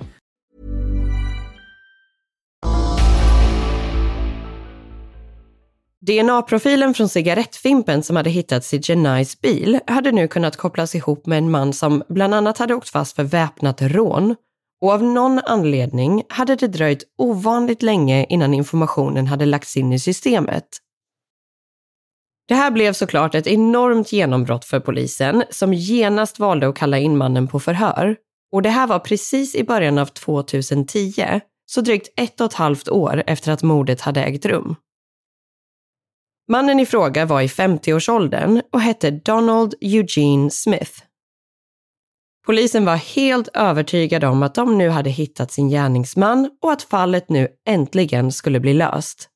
DNA-profilen 6.07 6.93
från 6.93 7.09
cigarettfimpen 7.09 8.03
som 8.03 8.15
hade 8.15 8.29
hittats 8.29 8.73
i 8.73 8.81
Genais 8.83 9.41
bil 9.41 9.79
hade 9.87 10.11
nu 10.11 10.27
kunnat 10.27 10.57
kopplas 10.57 10.95
ihop 10.95 11.25
med 11.25 11.37
en 11.37 11.51
man 11.51 11.73
som 11.73 12.03
bland 12.09 12.35
annat 12.35 12.57
hade 12.57 12.75
åkt 12.75 12.89
fast 12.89 13.15
för 13.15 13.23
väpnat 13.23 13.81
rån 13.81 14.35
och 14.81 14.91
av 14.91 15.03
någon 15.03 15.39
anledning 15.39 16.23
hade 16.29 16.55
det 16.55 16.67
dröjt 16.67 17.03
ovanligt 17.17 17.81
länge 17.81 18.25
innan 18.29 18.53
informationen 18.53 19.27
hade 19.27 19.45
lagts 19.45 19.77
in 19.77 19.93
i 19.93 19.99
systemet. 19.99 20.67
Det 22.47 22.55
här 22.55 22.71
blev 22.71 22.93
såklart 22.93 23.35
ett 23.35 23.47
enormt 23.47 24.11
genombrott 24.11 24.65
för 24.65 24.79
polisen 24.79 25.43
som 25.49 25.73
genast 25.73 26.39
valde 26.39 26.67
att 26.67 26.75
kalla 26.75 26.99
in 26.99 27.17
mannen 27.17 27.47
på 27.47 27.59
förhör. 27.59 28.15
Och 28.51 28.61
det 28.61 28.69
här 28.69 28.87
var 28.87 28.99
precis 28.99 29.55
i 29.55 29.63
början 29.63 29.97
av 29.97 30.05
2010, 30.05 31.41
så 31.65 31.81
drygt 31.81 32.09
ett 32.19 32.41
och 32.41 32.45
ett 32.45 32.53
halvt 32.53 32.89
år 32.89 33.23
efter 33.27 33.51
att 33.51 33.63
mordet 33.63 34.01
hade 34.01 34.23
ägt 34.23 34.45
rum. 34.45 34.75
Mannen 36.47 36.79
i 36.79 36.85
fråga 36.85 37.25
var 37.25 37.41
i 37.41 37.47
50-årsåldern 37.47 38.61
och 38.71 38.81
hette 38.81 39.11
Donald 39.11 39.73
Eugene 39.81 40.49
Smith. 40.49 40.91
Polisen 42.45 42.85
var 42.85 42.95
helt 42.95 43.47
övertygade 43.53 44.27
om 44.27 44.43
att 44.43 44.55
de 44.55 44.77
nu 44.77 44.89
hade 44.89 45.09
hittat 45.09 45.51
sin 45.51 45.69
gärningsman 45.69 46.49
och 46.61 46.71
att 46.71 46.83
fallet 46.83 47.29
nu 47.29 47.47
äntligen 47.67 48.31
skulle 48.31 48.59
bli 48.59 48.73
löst. 48.73 49.29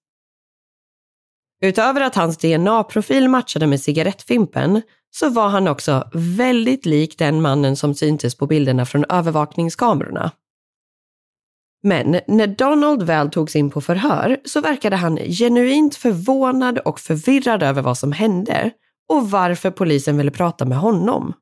Utöver 1.62 2.02
att 2.02 2.16
hans 2.16 2.38
DNA-profil 2.38 3.30
matchade 3.30 3.68
med 3.68 3.82
cigarettfimpen 3.82 4.82
så 5.12 5.30
var 5.30 5.48
han 5.48 5.68
också 5.68 6.10
väldigt 6.14 6.86
lik 6.86 7.18
den 7.18 7.42
mannen 7.42 7.76
som 7.76 7.96
syntes 7.96 8.38
på 8.38 8.48
bilderna 8.48 8.86
från 8.86 9.06
övervakningskamerorna. 9.10 10.32
Men 11.86 12.20
när 12.28 12.48
Donald 12.48 13.04
väl 13.04 13.30
togs 13.30 13.56
in 13.56 13.70
på 13.70 13.82
förhör 13.82 14.40
så 14.46 14.62
verkade 14.62 14.96
han 14.96 15.18
genuint 15.18 15.96
förvånad 15.96 16.80
och 16.80 17.00
förvirrad 17.00 17.64
över 17.64 17.82
vad 17.82 17.98
som 17.98 18.12
hände 18.12 18.72
och 19.10 19.32
varför 19.32 19.72
polisen 19.72 20.18
ville 20.18 20.32
prata 20.32 20.66
med 20.66 20.78
honom. 20.78 21.34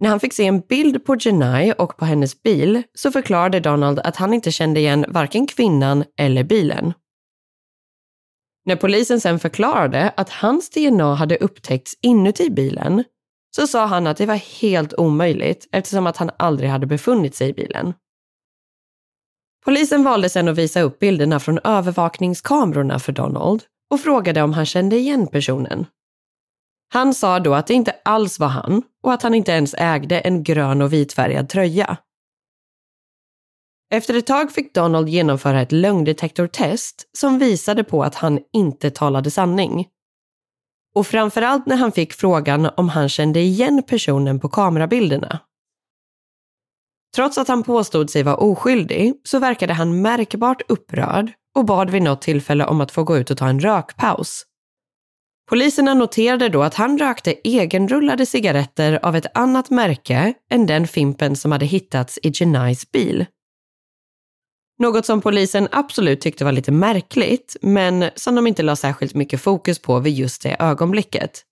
När 0.00 0.08
han 0.08 0.20
fick 0.20 0.32
se 0.32 0.46
en 0.46 0.60
bild 0.60 1.04
på 1.04 1.16
Jenai 1.20 1.72
och 1.78 1.96
på 1.96 2.04
hennes 2.04 2.42
bil 2.42 2.82
så 2.94 3.12
förklarade 3.12 3.60
Donald 3.60 3.98
att 3.98 4.16
han 4.16 4.34
inte 4.34 4.52
kände 4.52 4.80
igen 4.80 5.04
varken 5.08 5.46
kvinnan 5.46 6.04
eller 6.18 6.44
bilen. 6.44 6.92
När 8.64 8.76
polisen 8.76 9.20
sen 9.20 9.38
förklarade 9.38 10.12
att 10.16 10.30
hans 10.30 10.70
DNA 10.70 11.14
hade 11.14 11.36
upptäckts 11.36 11.94
inuti 12.02 12.50
bilen 12.50 13.04
så 13.56 13.66
sa 13.66 13.86
han 13.86 14.06
att 14.06 14.16
det 14.16 14.26
var 14.26 14.60
helt 14.60 14.94
omöjligt 14.94 15.68
eftersom 15.72 16.06
att 16.06 16.16
han 16.16 16.30
aldrig 16.38 16.70
hade 16.70 16.86
befunnit 16.86 17.34
sig 17.34 17.48
i 17.48 17.52
bilen. 17.52 17.94
Polisen 19.64 20.04
valde 20.04 20.28
sedan 20.28 20.48
att 20.48 20.58
visa 20.58 20.80
upp 20.80 20.98
bilderna 20.98 21.40
från 21.40 21.58
övervakningskamerorna 21.64 22.98
för 22.98 23.12
Donald 23.12 23.62
och 23.90 24.00
frågade 24.00 24.42
om 24.42 24.52
han 24.52 24.66
kände 24.66 24.96
igen 24.96 25.26
personen. 25.26 25.86
Han 26.92 27.14
sa 27.14 27.40
då 27.40 27.54
att 27.54 27.66
det 27.66 27.74
inte 27.74 27.94
alls 28.04 28.38
var 28.38 28.48
han 28.48 28.82
och 29.02 29.12
att 29.12 29.22
han 29.22 29.34
inte 29.34 29.52
ens 29.52 29.74
ägde 29.78 30.20
en 30.20 30.42
grön 30.42 30.82
och 30.82 30.92
vitfärgad 30.92 31.48
tröja. 31.48 31.96
Efter 33.90 34.14
ett 34.14 34.26
tag 34.26 34.52
fick 34.52 34.74
Donald 34.74 35.08
genomföra 35.08 35.62
ett 35.62 35.72
lögndetektortest 35.72 37.08
som 37.18 37.38
visade 37.38 37.84
på 37.84 38.02
att 38.02 38.14
han 38.14 38.40
inte 38.52 38.90
talade 38.90 39.30
sanning. 39.30 39.88
Och 40.94 41.06
framförallt 41.06 41.66
när 41.66 41.76
han 41.76 41.92
fick 41.92 42.12
frågan 42.12 42.70
om 42.76 42.88
han 42.88 43.08
kände 43.08 43.40
igen 43.40 43.82
personen 43.86 44.40
på 44.40 44.48
kamerabilderna. 44.48 45.38
Trots 47.16 47.38
att 47.38 47.48
han 47.48 47.62
påstod 47.62 48.10
sig 48.10 48.22
vara 48.22 48.36
oskyldig 48.36 49.14
så 49.24 49.38
verkade 49.38 49.72
han 49.72 50.02
märkbart 50.02 50.62
upprörd 50.68 51.32
och 51.54 51.64
bad 51.64 51.90
vid 51.90 52.02
något 52.02 52.22
tillfälle 52.22 52.66
om 52.66 52.80
att 52.80 52.90
få 52.90 53.04
gå 53.04 53.18
ut 53.18 53.30
och 53.30 53.38
ta 53.38 53.48
en 53.48 53.60
rökpaus. 53.60 54.46
Poliserna 55.50 55.94
noterade 55.94 56.48
då 56.48 56.62
att 56.62 56.74
han 56.74 56.98
rökte 56.98 57.34
egenrullade 57.44 58.26
cigaretter 58.26 58.98
av 59.02 59.16
ett 59.16 59.26
annat 59.36 59.70
märke 59.70 60.34
än 60.50 60.66
den 60.66 60.86
Fimpen 60.86 61.36
som 61.36 61.52
hade 61.52 61.66
hittats 61.66 62.18
i 62.22 62.32
Genais 62.34 62.92
bil. 62.92 63.26
Något 64.78 65.06
som 65.06 65.20
polisen 65.20 65.68
absolut 65.72 66.20
tyckte 66.20 66.44
var 66.44 66.52
lite 66.52 66.72
märkligt, 66.72 67.56
men 67.62 68.10
som 68.14 68.34
de 68.34 68.46
inte 68.46 68.62
la 68.62 68.76
särskilt 68.76 69.14
mycket 69.14 69.40
fokus 69.40 69.78
på 69.78 69.98
vid 69.98 70.14
just 70.14 70.42
det 70.42 70.56
ögonblicket. 70.58 71.42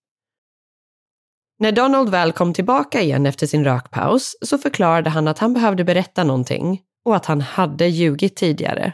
När 1.60 1.72
Donald 1.72 2.08
väl 2.08 2.32
kom 2.32 2.54
tillbaka 2.54 3.00
igen 3.00 3.26
efter 3.26 3.46
sin 3.46 3.64
rökpaus 3.64 4.36
så 4.42 4.58
förklarade 4.58 5.10
han 5.10 5.28
att 5.28 5.38
han 5.38 5.54
behövde 5.54 5.84
berätta 5.84 6.24
någonting 6.24 6.80
och 7.04 7.16
att 7.16 7.26
han 7.26 7.40
hade 7.40 7.86
ljugit 7.86 8.36
tidigare. 8.36 8.92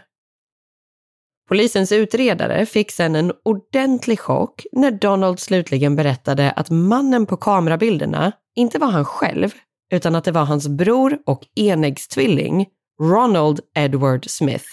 Polisens 1.49 1.92
utredare 1.92 2.66
fick 2.66 2.90
sedan 2.90 3.16
en 3.16 3.32
ordentlig 3.44 4.20
chock 4.20 4.66
när 4.73 4.90
Donald 4.90 5.40
slutligen 5.40 5.96
berättade 5.96 6.50
att 6.50 6.70
mannen 6.70 7.26
på 7.26 7.37
kamerabilderna 7.37 8.32
inte 8.56 8.78
var 8.78 8.90
han 8.90 9.04
själv, 9.04 9.50
utan 9.92 10.14
att 10.14 10.25
det 10.25 10.32
var 10.32 10.44
hans 10.44 10.68
bror 10.68 11.18
och 11.26 11.46
enäggstvilling 11.54 12.66
Ronald 13.02 13.61
Edward 13.75 14.30
Smith. 14.30 14.66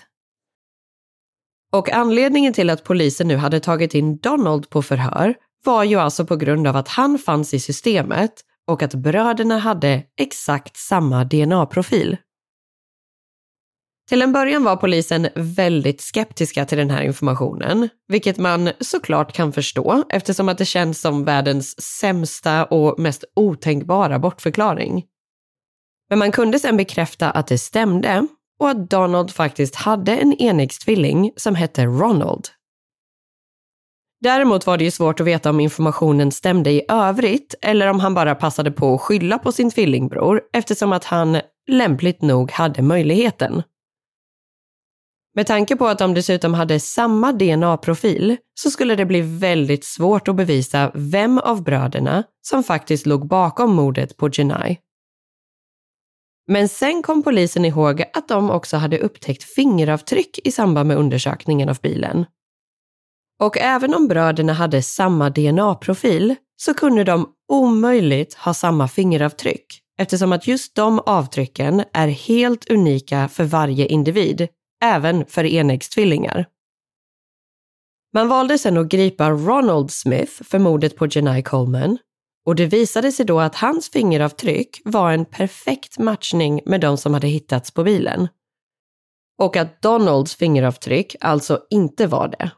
Och 1.71 1.91
anledningen 1.91 2.53
till 2.53 2.69
att 2.69 2.83
polisen 2.83 3.27
nu 3.27 3.35
hade 3.35 3.59
tagit 3.59 3.93
in 3.93 4.17
Donald 4.17 4.69
på 4.69 4.81
förhör 4.81 5.35
var 5.65 5.83
ju 5.83 5.95
alltså 5.95 6.25
på 6.25 6.35
grund 6.35 6.67
av 6.67 6.75
att 6.75 6.87
han 6.87 7.19
fanns 7.19 7.53
i 7.53 7.59
systemet 7.59 8.33
och 8.67 8.83
att 8.83 8.93
bröderna 8.93 9.57
hade 9.57 10.03
exakt 10.17 10.77
samma 10.77 11.23
DNA-profil. 11.23 12.17
Till 14.09 14.21
en 14.21 14.33
början 14.33 14.63
var 14.63 14.75
polisen 14.75 15.27
väldigt 15.35 16.01
skeptiska 16.01 16.65
till 16.65 16.77
den 16.77 16.89
här 16.89 17.01
informationen, 17.01 17.89
vilket 18.07 18.37
man 18.37 18.69
såklart 18.79 19.33
kan 19.33 19.53
förstå 19.53 20.03
eftersom 20.09 20.49
att 20.49 20.57
det 20.57 20.65
känns 20.65 21.01
som 21.01 21.25
världens 21.25 21.81
sämsta 21.81 22.65
och 22.65 22.99
mest 22.99 23.23
otänkbara 23.35 24.19
bortförklaring. 24.19 25.05
Men 26.09 26.19
man 26.19 26.31
kunde 26.31 26.59
sen 26.59 26.77
bekräfta 26.77 27.31
att 27.31 27.47
det 27.47 27.57
stämde 27.57 28.27
och 28.59 28.69
att 28.69 28.89
Donald 28.89 29.31
faktiskt 29.31 29.75
hade 29.75 30.17
en 30.17 30.33
enäggstvilling 30.33 31.31
som 31.35 31.55
hette 31.55 31.85
Ronald. 31.85 32.47
Däremot 34.23 34.65
var 34.65 34.77
det 34.77 34.83
ju 34.83 34.91
svårt 34.91 35.19
att 35.19 35.27
veta 35.27 35.49
om 35.49 35.59
informationen 35.59 36.31
stämde 36.31 36.71
i 36.71 36.85
övrigt 36.89 37.55
eller 37.61 37.87
om 37.87 37.99
han 37.99 38.13
bara 38.13 38.35
passade 38.35 38.71
på 38.71 38.93
att 38.93 39.01
skylla 39.01 39.39
på 39.39 39.51
sin 39.51 39.71
tvillingbror 39.71 40.41
eftersom 40.53 40.93
att 40.93 41.03
han 41.03 41.37
lämpligt 41.67 42.21
nog 42.21 42.51
hade 42.51 42.81
möjligheten. 42.81 43.63
Med 45.35 45.47
tanke 45.47 45.75
på 45.75 45.87
att 45.87 45.99
de 45.99 46.13
dessutom 46.13 46.53
hade 46.53 46.79
samma 46.79 47.31
DNA-profil 47.31 48.37
så 48.53 48.69
skulle 48.71 48.95
det 48.95 49.05
bli 49.05 49.21
väldigt 49.21 49.85
svårt 49.85 50.27
att 50.27 50.35
bevisa 50.35 50.91
vem 50.93 51.37
av 51.37 51.63
bröderna 51.63 52.23
som 52.41 52.63
faktiskt 52.63 53.05
låg 53.05 53.27
bakom 53.27 53.75
mordet 53.75 54.17
på 54.17 54.29
Jenai. 54.33 54.77
Men 56.47 56.69
sen 56.69 57.01
kom 57.01 57.23
polisen 57.23 57.65
ihåg 57.65 58.03
att 58.13 58.27
de 58.27 58.51
också 58.51 58.77
hade 58.77 58.99
upptäckt 58.99 59.43
fingeravtryck 59.43 60.39
i 60.43 60.51
samband 60.51 60.87
med 60.87 60.97
undersökningen 60.97 61.69
av 61.69 61.79
bilen. 61.81 62.25
Och 63.43 63.57
även 63.57 63.93
om 63.93 64.07
bröderna 64.07 64.53
hade 64.53 64.81
samma 64.81 65.29
DNA-profil 65.29 66.35
så 66.55 66.73
kunde 66.73 67.03
de 67.03 67.29
omöjligt 67.51 68.33
ha 68.33 68.53
samma 68.53 68.87
fingeravtryck 68.87 69.65
eftersom 69.97 70.31
att 70.31 70.47
just 70.47 70.75
de 70.75 70.99
avtrycken 70.99 71.83
är 71.93 72.07
helt 72.07 72.69
unika 72.69 73.27
för 73.27 73.43
varje 73.43 73.85
individ, 73.85 74.47
även 74.83 75.25
för 75.25 75.43
enäggstvillingar. 75.43 76.45
Man 78.13 78.27
valde 78.27 78.57
sedan 78.57 78.77
att 78.77 78.89
gripa 78.89 79.29
Ronald 79.29 79.91
Smith 79.91 80.43
för 80.43 80.59
mordet 80.59 80.95
på 80.95 81.07
Jenai 81.07 81.43
Coleman 81.43 81.97
och 82.45 82.55
det 82.55 82.65
visade 82.65 83.11
sig 83.11 83.25
då 83.25 83.39
att 83.39 83.55
hans 83.55 83.89
fingeravtryck 83.89 84.81
var 84.85 85.11
en 85.11 85.25
perfekt 85.25 85.97
matchning 85.99 86.61
med 86.65 86.81
de 86.81 86.97
som 86.97 87.13
hade 87.13 87.27
hittats 87.27 87.71
på 87.71 87.83
bilen. 87.83 88.27
Och 89.41 89.57
att 89.57 89.81
Donalds 89.81 90.35
fingeravtryck 90.35 91.15
alltså 91.19 91.59
inte 91.69 92.07
var 92.07 92.27
det. 92.27 92.51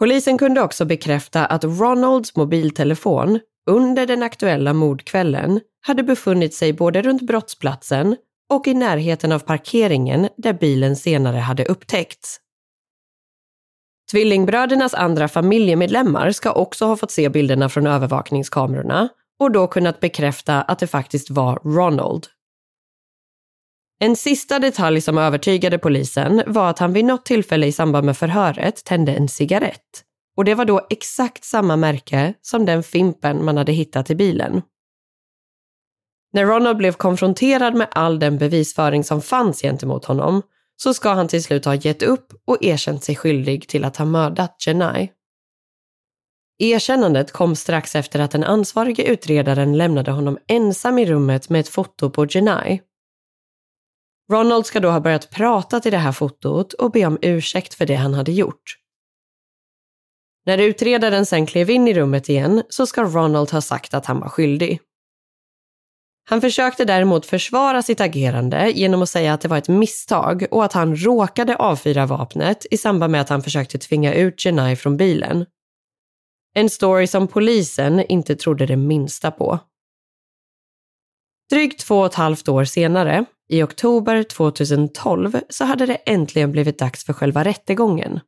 Polisen 0.00 0.38
kunde 0.38 0.62
också 0.62 0.84
bekräfta 0.84 1.46
att 1.46 1.64
Ronalds 1.64 2.36
mobiltelefon 2.36 3.40
under 3.70 4.06
den 4.06 4.22
aktuella 4.22 4.72
mordkvällen 4.72 5.60
hade 5.86 6.02
befunnit 6.02 6.54
sig 6.54 6.72
både 6.72 7.02
runt 7.02 7.22
brottsplatsen 7.22 8.16
och 8.50 8.66
i 8.66 8.74
närheten 8.74 9.32
av 9.32 9.38
parkeringen 9.38 10.28
där 10.36 10.52
bilen 10.52 10.96
senare 10.96 11.36
hade 11.36 11.64
upptäckts. 11.64 12.40
Tvillingbrödernas 14.10 14.94
andra 14.94 15.28
familjemedlemmar 15.28 16.30
ska 16.30 16.52
också 16.52 16.84
ha 16.84 16.96
fått 16.96 17.10
se 17.10 17.28
bilderna 17.28 17.68
från 17.68 17.86
övervakningskamerorna 17.86 19.08
och 19.40 19.52
då 19.52 19.66
kunnat 19.66 20.00
bekräfta 20.00 20.62
att 20.62 20.78
det 20.78 20.86
faktiskt 20.86 21.30
var 21.30 21.60
Ronald. 21.64 22.26
En 24.02 24.16
sista 24.16 24.58
detalj 24.58 25.00
som 25.00 25.18
övertygade 25.18 25.78
polisen 25.78 26.42
var 26.46 26.70
att 26.70 26.78
han 26.78 26.92
vid 26.92 27.04
något 27.04 27.26
tillfälle 27.26 27.66
i 27.66 27.72
samband 27.72 28.06
med 28.06 28.16
förhöret 28.16 28.84
tände 28.84 29.14
en 29.14 29.28
cigarett. 29.28 30.04
Och 30.36 30.44
det 30.44 30.54
var 30.54 30.64
då 30.64 30.86
exakt 30.90 31.44
samma 31.44 31.76
märke 31.76 32.34
som 32.42 32.66
den 32.66 32.82
fimpen 32.82 33.44
man 33.44 33.56
hade 33.56 33.72
hittat 33.72 34.10
i 34.10 34.14
bilen. 34.14 34.62
När 36.32 36.46
Ronald 36.46 36.76
blev 36.76 36.92
konfronterad 36.92 37.74
med 37.74 37.88
all 37.90 38.18
den 38.18 38.38
bevisföring 38.38 39.04
som 39.04 39.22
fanns 39.22 39.62
gentemot 39.62 40.04
honom 40.04 40.42
så 40.76 40.94
ska 40.94 41.12
han 41.12 41.28
till 41.28 41.42
slut 41.42 41.64
ha 41.64 41.74
gett 41.74 42.02
upp 42.02 42.32
och 42.44 42.64
erkänt 42.64 43.04
sig 43.04 43.16
skyldig 43.16 43.68
till 43.68 43.84
att 43.84 43.96
ha 43.96 44.04
mördat 44.04 44.56
Jenai. 44.66 45.10
Erkännandet 46.58 47.32
kom 47.32 47.56
strax 47.56 47.96
efter 47.96 48.20
att 48.20 48.30
den 48.30 48.44
ansvarige 48.44 49.02
utredaren 49.02 49.78
lämnade 49.78 50.10
honom 50.10 50.38
ensam 50.46 50.98
i 50.98 51.06
rummet 51.06 51.48
med 51.48 51.60
ett 51.60 51.68
foto 51.68 52.10
på 52.10 52.26
Jenai. 52.26 52.80
Ronald 54.30 54.66
ska 54.66 54.80
då 54.80 54.90
ha 54.90 55.00
börjat 55.00 55.30
prata 55.30 55.80
till 55.80 55.92
det 55.92 55.98
här 55.98 56.12
fotot 56.12 56.72
och 56.72 56.90
be 56.90 57.06
om 57.06 57.18
ursäkt 57.22 57.74
för 57.74 57.86
det 57.86 57.94
han 57.94 58.14
hade 58.14 58.32
gjort. 58.32 58.76
När 60.46 60.58
utredaren 60.58 61.26
sen 61.26 61.46
klev 61.46 61.70
in 61.70 61.88
i 61.88 61.94
rummet 61.94 62.28
igen 62.28 62.62
så 62.68 62.86
ska 62.86 63.04
Ronald 63.04 63.50
ha 63.50 63.60
sagt 63.60 63.94
att 63.94 64.06
han 64.06 64.20
var 64.20 64.28
skyldig. 64.28 64.80
Han 66.28 66.40
försökte 66.40 66.84
däremot 66.84 67.26
försvara 67.26 67.82
sitt 67.82 68.00
agerande 68.00 68.70
genom 68.70 69.02
att 69.02 69.08
säga 69.08 69.34
att 69.34 69.40
det 69.40 69.48
var 69.48 69.58
ett 69.58 69.68
misstag 69.68 70.46
och 70.50 70.64
att 70.64 70.72
han 70.72 70.96
råkade 70.96 71.56
avfyra 71.56 72.06
vapnet 72.06 72.66
i 72.70 72.76
samband 72.76 73.12
med 73.12 73.20
att 73.20 73.28
han 73.28 73.42
försökte 73.42 73.78
tvinga 73.78 74.14
ut 74.14 74.44
Jenai 74.44 74.76
från 74.76 74.96
bilen. 74.96 75.46
En 76.54 76.70
story 76.70 77.06
som 77.06 77.28
polisen 77.28 78.00
inte 78.00 78.36
trodde 78.36 78.66
det 78.66 78.76
minsta 78.76 79.30
på. 79.30 79.58
Drygt 81.50 81.80
två 81.80 82.00
och 82.00 82.06
ett 82.06 82.14
halvt 82.14 82.48
år 82.48 82.64
senare, 82.64 83.24
i 83.50 83.62
oktober 83.62 84.22
2012, 84.22 85.40
så 85.48 85.64
hade 85.64 85.86
det 85.86 85.94
äntligen 85.94 86.52
blivit 86.52 86.78
dags 86.78 87.04
för 87.04 87.12
själva 87.12 87.44
rättegången. 87.44 88.20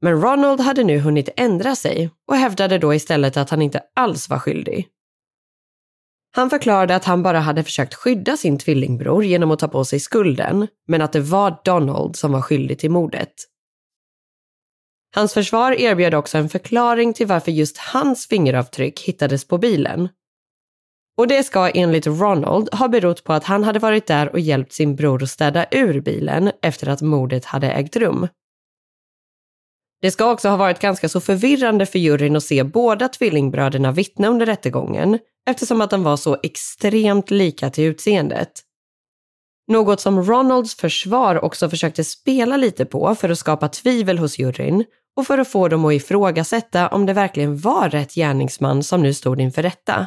Men 0.00 0.22
Ronald 0.22 0.60
hade 0.60 0.84
nu 0.84 0.98
hunnit 0.98 1.28
ändra 1.36 1.76
sig 1.76 2.10
och 2.28 2.36
hävdade 2.36 2.78
då 2.78 2.94
istället 2.94 3.36
att 3.36 3.50
han 3.50 3.62
inte 3.62 3.82
alls 3.94 4.28
var 4.28 4.38
skyldig. 4.38 4.88
Han 6.34 6.50
förklarade 6.50 6.96
att 6.96 7.04
han 7.04 7.22
bara 7.22 7.40
hade 7.40 7.64
försökt 7.64 7.94
skydda 7.94 8.36
sin 8.36 8.58
tvillingbror 8.58 9.24
genom 9.24 9.50
att 9.50 9.58
ta 9.58 9.68
på 9.68 9.84
sig 9.84 10.00
skulden, 10.00 10.66
men 10.86 11.02
att 11.02 11.12
det 11.12 11.20
var 11.20 11.60
Donald 11.64 12.16
som 12.16 12.32
var 12.32 12.42
skyldig 12.42 12.78
till 12.78 12.90
mordet. 12.90 13.34
Hans 15.14 15.34
försvar 15.34 15.72
erbjöd 15.72 16.14
också 16.14 16.38
en 16.38 16.48
förklaring 16.48 17.14
till 17.14 17.26
varför 17.26 17.52
just 17.52 17.78
hans 17.78 18.26
fingeravtryck 18.26 19.00
hittades 19.00 19.48
på 19.48 19.58
bilen. 19.58 20.08
Och 21.18 21.28
det 21.28 21.42
ska 21.44 21.68
enligt 21.68 22.06
Ronald 22.06 22.74
ha 22.74 22.88
berott 22.88 23.24
på 23.24 23.32
att 23.32 23.44
han 23.44 23.64
hade 23.64 23.78
varit 23.78 24.06
där 24.06 24.32
och 24.32 24.40
hjälpt 24.40 24.72
sin 24.72 24.96
bror 24.96 25.22
att 25.22 25.30
städa 25.30 25.66
ur 25.70 26.00
bilen 26.00 26.52
efter 26.62 26.88
att 26.88 27.02
mordet 27.02 27.44
hade 27.44 27.70
ägt 27.70 27.96
rum. 27.96 28.28
Det 30.00 30.10
ska 30.10 30.30
också 30.30 30.48
ha 30.48 30.56
varit 30.56 30.80
ganska 30.80 31.08
så 31.08 31.20
förvirrande 31.20 31.86
för 31.86 31.98
juryn 31.98 32.36
att 32.36 32.44
se 32.44 32.64
båda 32.64 33.08
tvillingbröderna 33.08 33.92
vittna 33.92 34.28
under 34.28 34.46
rättegången 34.46 35.18
eftersom 35.50 35.80
att 35.80 35.90
de 35.90 36.02
var 36.02 36.16
så 36.16 36.36
extremt 36.42 37.30
lika 37.30 37.70
till 37.70 37.84
utseendet. 37.84 38.52
Något 39.72 40.00
som 40.00 40.22
Ronalds 40.22 40.74
försvar 40.74 41.44
också 41.44 41.70
försökte 41.70 42.04
spela 42.04 42.56
lite 42.56 42.84
på 42.84 43.14
för 43.14 43.28
att 43.28 43.38
skapa 43.38 43.68
tvivel 43.68 44.18
hos 44.18 44.38
juryn 44.38 44.84
och 45.16 45.26
för 45.26 45.38
att 45.38 45.48
få 45.48 45.68
dem 45.68 45.84
att 45.84 45.92
ifrågasätta 45.92 46.88
om 46.88 47.06
det 47.06 47.12
verkligen 47.12 47.58
var 47.58 47.88
rätt 47.88 48.14
gärningsman 48.14 48.82
som 48.82 49.02
nu 49.02 49.14
stod 49.14 49.40
inför 49.40 49.62
rätta. 49.62 50.06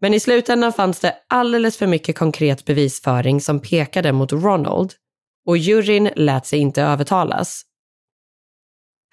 Men 0.00 0.14
i 0.14 0.20
slutändan 0.20 0.72
fanns 0.72 1.00
det 1.00 1.14
alldeles 1.28 1.76
för 1.76 1.86
mycket 1.86 2.18
konkret 2.18 2.64
bevisföring 2.64 3.40
som 3.40 3.60
pekade 3.60 4.12
mot 4.12 4.32
Ronald 4.32 4.92
och 5.46 5.58
juryn 5.58 6.10
lät 6.16 6.46
sig 6.46 6.58
inte 6.58 6.82
övertalas. 6.82 7.62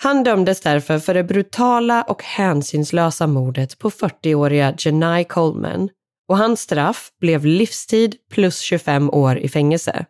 Han 0.04 0.24
dömdes 0.24 0.62
därför 0.62 1.00
för 1.00 1.14
det 1.14 1.24
brutala 1.24 2.04
och 2.04 2.24
hänsynslösa 2.24 3.28
mordet 3.28 3.80
på 3.80 3.90
40-åriga 3.90 4.76
Janai 4.80 5.24
Coleman 5.24 5.90
och 6.28 6.38
hans 6.38 6.62
straff 6.62 7.10
blev 7.20 7.46
livstid 7.46 8.16
plus 8.32 8.60
25 8.60 9.10
år 9.10 9.38
i 9.38 9.50
fängelse. 9.50 10.06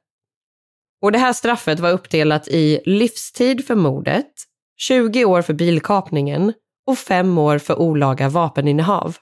Och 1.02 1.12
det 1.12 1.18
här 1.18 1.34
straffet 1.34 1.80
var 1.80 1.92
uppdelat 1.92 2.48
i 2.48 2.82
livstid 2.86 3.68
för 3.68 3.76
mordet, 3.76 4.32
20 4.78 5.26
år 5.26 5.42
för 5.42 5.54
bilkapningen 5.54 6.54
och 6.88 6.98
5 6.98 7.38
år 7.38 7.58
för 7.58 7.80
olaga 7.80 8.30
vapeninnehav. 8.30 9.18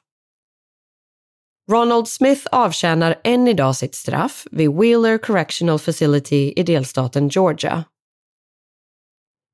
Ronald 1.71 2.07
Smith 2.07 2.47
avtjänar 2.51 3.15
än 3.23 3.47
idag 3.47 3.75
sitt 3.75 3.95
straff 3.95 4.47
vid 4.51 4.71
Wheeler 4.71 5.17
Correctional 5.17 5.79
Facility 5.79 6.53
i 6.55 6.63
delstaten 6.63 7.29
Georgia. 7.29 7.83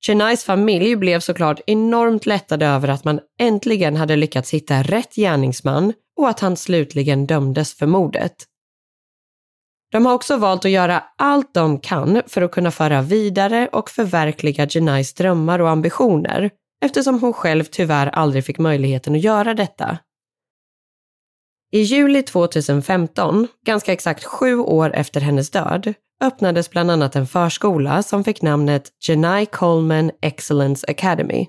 Chenais 0.05 0.43
familj 0.43 0.95
blev 0.95 1.19
såklart 1.19 1.59
enormt 1.67 2.25
lättade 2.25 2.65
över 2.65 2.87
att 2.87 3.03
man 3.03 3.19
äntligen 3.39 3.95
hade 3.95 4.15
lyckats 4.15 4.53
hitta 4.53 4.83
rätt 4.83 5.15
gärningsman 5.15 5.93
och 6.19 6.29
att 6.29 6.39
han 6.39 6.57
slutligen 6.57 7.27
dömdes 7.27 7.73
för 7.73 7.85
mordet. 7.85 8.35
De 9.91 10.05
har 10.05 10.13
också 10.13 10.37
valt 10.37 10.65
att 10.65 10.71
göra 10.71 11.03
allt 11.17 11.53
de 11.53 11.79
kan 11.79 12.21
för 12.27 12.41
att 12.41 12.51
kunna 12.51 12.71
föra 12.71 13.01
vidare 13.01 13.67
och 13.71 13.89
förverkliga 13.89 14.67
Jenais 14.69 15.13
drömmar 15.13 15.59
och 15.59 15.69
ambitioner 15.69 16.51
eftersom 16.85 17.21
hon 17.21 17.33
själv 17.33 17.63
tyvärr 17.63 18.07
aldrig 18.07 18.45
fick 18.45 18.57
möjligheten 18.57 19.15
att 19.15 19.23
göra 19.23 19.53
detta. 19.53 19.97
I 21.71 21.81
juli 21.81 22.23
2015, 22.23 23.47
ganska 23.65 23.93
exakt 23.93 24.23
sju 24.23 24.59
år 24.59 24.91
efter 24.95 25.21
hennes 25.21 25.49
död, 25.49 25.93
öppnades 26.21 26.69
bland 26.69 26.91
annat 26.91 27.15
en 27.15 27.27
förskola 27.27 28.03
som 28.03 28.23
fick 28.23 28.41
namnet 28.41 28.89
Jenai 29.07 29.45
Coleman 29.45 30.11
Excellence 30.21 30.85
Academy. 30.87 31.47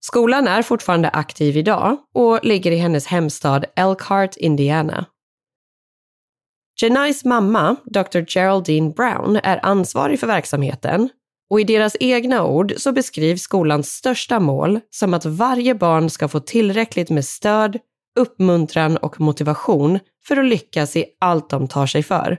Skolan 0.00 0.48
är 0.48 0.62
fortfarande 0.62 1.08
aktiv 1.08 1.56
idag 1.56 1.96
och 2.14 2.40
ligger 2.42 2.70
i 2.70 2.76
hennes 2.76 3.06
hemstad 3.06 3.64
Elkhart, 3.76 4.36
Indiana. 4.36 5.06
Jenais 6.82 7.24
mamma, 7.24 7.76
Dr. 7.84 8.24
Geraldine 8.28 8.90
Brown, 8.90 9.36
är 9.36 9.66
ansvarig 9.66 10.20
för 10.20 10.26
verksamheten 10.26 11.08
och 11.50 11.60
i 11.60 11.64
deras 11.64 11.96
egna 12.00 12.44
ord 12.44 12.72
så 12.76 12.92
beskrivs 12.92 13.42
skolans 13.42 13.88
största 13.88 14.40
mål 14.40 14.80
som 14.90 15.14
att 15.14 15.24
varje 15.24 15.74
barn 15.74 16.10
ska 16.10 16.28
få 16.28 16.40
tillräckligt 16.40 17.10
med 17.10 17.24
stöd, 17.24 17.78
uppmuntran 18.20 18.96
och 18.96 19.20
motivation 19.20 19.98
för 20.26 20.36
att 20.36 20.44
lyckas 20.44 20.96
i 20.96 21.04
allt 21.20 21.50
de 21.50 21.68
tar 21.68 21.86
sig 21.86 22.02
för. 22.02 22.38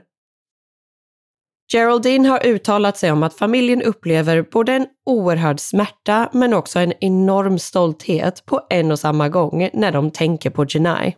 Geraldine 1.72 2.28
har 2.28 2.46
uttalat 2.46 2.96
sig 2.96 3.12
om 3.12 3.22
att 3.22 3.34
familjen 3.34 3.82
upplever 3.82 4.42
både 4.42 4.72
en 4.72 4.86
oerhörd 5.06 5.60
smärta 5.60 6.28
men 6.32 6.54
också 6.54 6.78
en 6.78 6.92
enorm 7.00 7.58
stolthet 7.58 8.46
på 8.46 8.60
en 8.70 8.90
och 8.90 8.98
samma 8.98 9.28
gång 9.28 9.70
när 9.72 9.92
de 9.92 10.10
tänker 10.10 10.50
på 10.50 10.66
Jenai. 10.68 11.16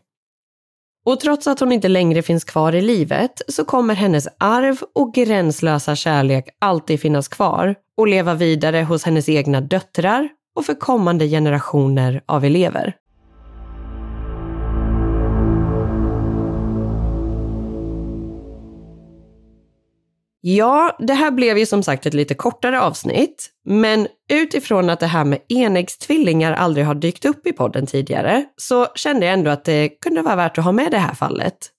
Och 1.04 1.20
trots 1.20 1.46
att 1.46 1.60
hon 1.60 1.72
inte 1.72 1.88
längre 1.88 2.22
finns 2.22 2.44
kvar 2.44 2.74
i 2.74 2.80
livet 2.80 3.42
så 3.48 3.64
kommer 3.64 3.94
hennes 3.94 4.28
arv 4.38 4.82
och 4.94 5.14
gränslösa 5.14 5.96
kärlek 5.96 6.48
alltid 6.58 7.00
finnas 7.00 7.28
kvar 7.28 7.74
och 7.96 8.08
leva 8.08 8.34
vidare 8.34 8.82
hos 8.82 9.04
hennes 9.04 9.28
egna 9.28 9.60
döttrar 9.60 10.28
och 10.54 10.64
för 10.64 10.74
kommande 10.74 11.28
generationer 11.28 12.22
av 12.26 12.44
elever. 12.44 12.94
Ja, 20.40 20.96
det 20.98 21.14
här 21.14 21.30
blev 21.30 21.58
ju 21.58 21.66
som 21.66 21.82
sagt 21.82 22.06
ett 22.06 22.14
lite 22.14 22.34
kortare 22.34 22.80
avsnitt, 22.80 23.50
men 23.64 24.08
utifrån 24.32 24.90
att 24.90 25.00
det 25.00 25.06
här 25.06 25.24
med 25.24 25.38
enäggstvillingar 25.48 26.52
aldrig 26.52 26.86
har 26.86 26.94
dykt 26.94 27.24
upp 27.24 27.46
i 27.46 27.52
podden 27.52 27.86
tidigare 27.86 28.44
så 28.56 28.86
kände 28.94 29.26
jag 29.26 29.32
ändå 29.32 29.50
att 29.50 29.64
det 29.64 29.88
kunde 29.88 30.22
vara 30.22 30.36
värt 30.36 30.58
att 30.58 30.64
ha 30.64 30.72
med 30.72 30.90
det 30.90 30.98
här 30.98 31.14
fallet. 31.14 31.70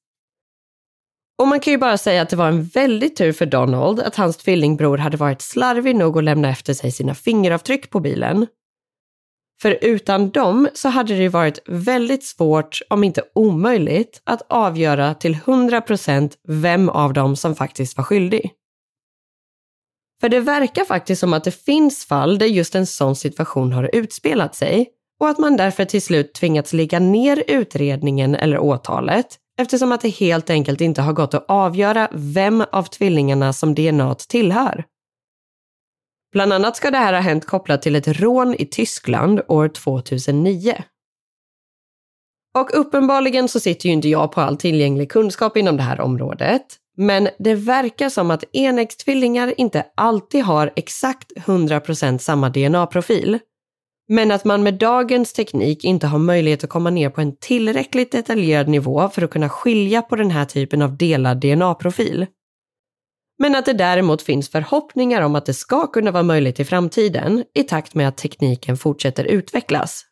Och 1.40 1.48
man 1.48 1.60
kan 1.60 1.74
ju 1.74 1.78
bara 1.78 1.98
säga 1.98 2.22
att 2.22 2.30
det 2.30 2.36
var 2.36 2.48
en 2.48 2.64
väldigt 2.64 3.16
tur 3.16 3.32
för 3.32 3.46
Donald 3.46 4.00
att 4.00 4.16
hans 4.16 4.38
tvillingbror 4.38 4.98
hade 4.98 5.18
varit 5.18 5.42
slarvig 5.42 5.96
nog 5.96 6.18
att 6.18 6.24
lämna 6.24 6.50
efter 6.50 6.74
sig 6.74 6.92
sina 6.92 7.16
fingeravtryck 7.16 7.90
på 7.90 8.00
bilen. 8.00 8.48
För 9.62 9.78
utan 9.82 10.30
dem 10.30 10.70
så 10.74 10.90
hade 10.90 11.18
det 11.18 11.30
varit 11.30 11.60
väldigt 11.66 12.24
svårt, 12.24 12.82
om 12.90 13.04
inte 13.04 13.24
omöjligt, 13.36 14.22
att 14.24 14.42
avgöra 14.50 15.14
till 15.14 15.36
100% 15.36 16.32
vem 16.48 16.90
av 16.90 17.14
dem 17.14 17.36
som 17.36 17.56
faktiskt 17.56 17.98
var 17.98 18.04
skyldig. 18.04 18.52
För 20.22 20.30
det 20.30 20.40
verkar 20.40 20.86
faktiskt 20.86 21.20
som 21.20 21.34
att 21.34 21.44
det 21.44 21.66
finns 21.66 22.06
fall 22.06 22.38
där 22.38 22.46
just 22.46 22.76
en 22.76 22.86
sån 22.86 23.16
situation 23.16 23.74
har 23.74 23.90
utspelat 23.96 24.56
sig 24.56 24.90
och 25.20 25.30
att 25.30 25.38
man 25.38 25.58
därför 25.58 25.86
till 25.86 26.02
slut 26.02 26.34
tvingats 26.34 26.74
lägga 26.74 27.00
ner 27.00 27.44
utredningen 27.48 28.36
eller 28.36 28.60
åtalet 28.60 29.28
eftersom 29.60 29.92
att 29.92 30.02
det 30.02 30.10
helt 30.10 30.50
enkelt 30.50 30.82
inte 30.82 31.02
har 31.02 31.14
gått 31.14 31.34
att 31.34 31.46
avgöra 31.48 32.08
vem 32.12 32.64
av 32.72 32.84
tvillingarna 32.84 33.54
som 33.54 33.76
DNA 33.76 34.16
tillhör. 34.16 34.84
Bland 36.32 36.54
annat 36.54 36.76
ska 36.76 36.92
det 36.92 36.98
här 36.98 37.14
ha 37.14 37.20
hänt 37.20 37.46
kopplat 37.46 37.82
till 37.82 37.96
ett 37.96 38.08
rån 38.08 38.56
i 38.56 38.66
Tyskland 38.66 39.42
år 39.48 39.68
2009. 39.68 40.84
Och 42.58 42.70
uppenbarligen 42.80 43.48
så 43.48 43.60
sitter 43.60 43.90
ju 43.90 43.94
inte 43.94 44.10
jag 44.10 44.32
på 44.32 44.42
all 44.42 44.58
tillgänglig 44.58 45.12
kunskap 45.12 45.58
inom 45.58 45.78
det 45.78 45.84
här 45.84 46.02
området. 46.02 46.62
Men 46.98 47.30
det 47.40 47.56
verkar 47.56 48.10
som 48.10 48.32
att 48.32 48.44
enäggstvillingar 48.54 49.54
inte 49.58 49.86
alltid 49.96 50.44
har 50.44 50.74
exakt 50.76 51.32
100% 51.32 52.18
samma 52.18 52.50
DNA-profil. 52.50 53.40
Men 54.08 54.32
att 54.32 54.46
man 54.46 54.64
med 54.64 54.74
dagens 54.74 55.34
teknik 55.34 55.84
inte 55.84 56.08
har 56.08 56.20
möjlighet 56.20 56.64
att 56.64 56.70
komma 56.70 56.90
ner 56.90 57.10
på 57.10 57.22
en 57.22 57.36
tillräckligt 57.36 58.12
detaljerad 58.12 58.68
nivå 58.68 59.10
för 59.10 59.22
att 59.22 59.30
kunna 59.30 59.50
skilja 59.50 60.02
på 60.02 60.16
den 60.16 60.32
här 60.32 60.46
typen 60.46 60.82
av 60.82 60.98
delad 60.98 61.42
DNA-profil 61.42 62.26
men 63.40 63.56
att 63.56 63.66
det 63.66 63.74
däremot 63.74 64.22
finns 64.22 64.50
förhoppningar 64.50 65.22
om 65.22 65.36
att 65.36 65.46
det 65.46 65.54
ska 65.54 65.88
kunna 65.88 66.12
vara 66.12 66.24
möjligt 66.24 66.60
i 66.60 66.66
framtiden 66.66 67.44
i 67.54 67.64
takt 67.64 67.96
med 67.96 68.08
att 68.08 68.18
tekniken 68.18 68.78
fortsätter 68.78 69.24
utvecklas. 69.24 70.06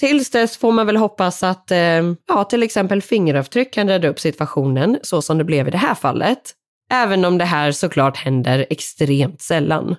Tills 0.00 0.30
dess 0.30 0.56
får 0.56 0.72
man 0.72 0.86
väl 0.86 0.96
hoppas 0.96 1.42
att 1.42 1.70
eh, 1.70 2.12
ja, 2.26 2.44
till 2.50 2.62
exempel 2.62 3.02
fingeravtryck 3.02 3.72
kan 3.72 3.88
rädda 3.88 4.08
upp 4.08 4.20
situationen 4.20 4.98
så 5.02 5.22
som 5.22 5.38
det 5.38 5.44
blev 5.44 5.68
i 5.68 5.70
det 5.70 5.78
här 5.78 5.94
fallet. 5.94 6.54
Även 6.90 7.24
om 7.24 7.38
det 7.38 7.44
här 7.44 7.72
såklart 7.72 8.16
händer 8.16 8.66
extremt 8.70 9.42
sällan. 9.42 9.96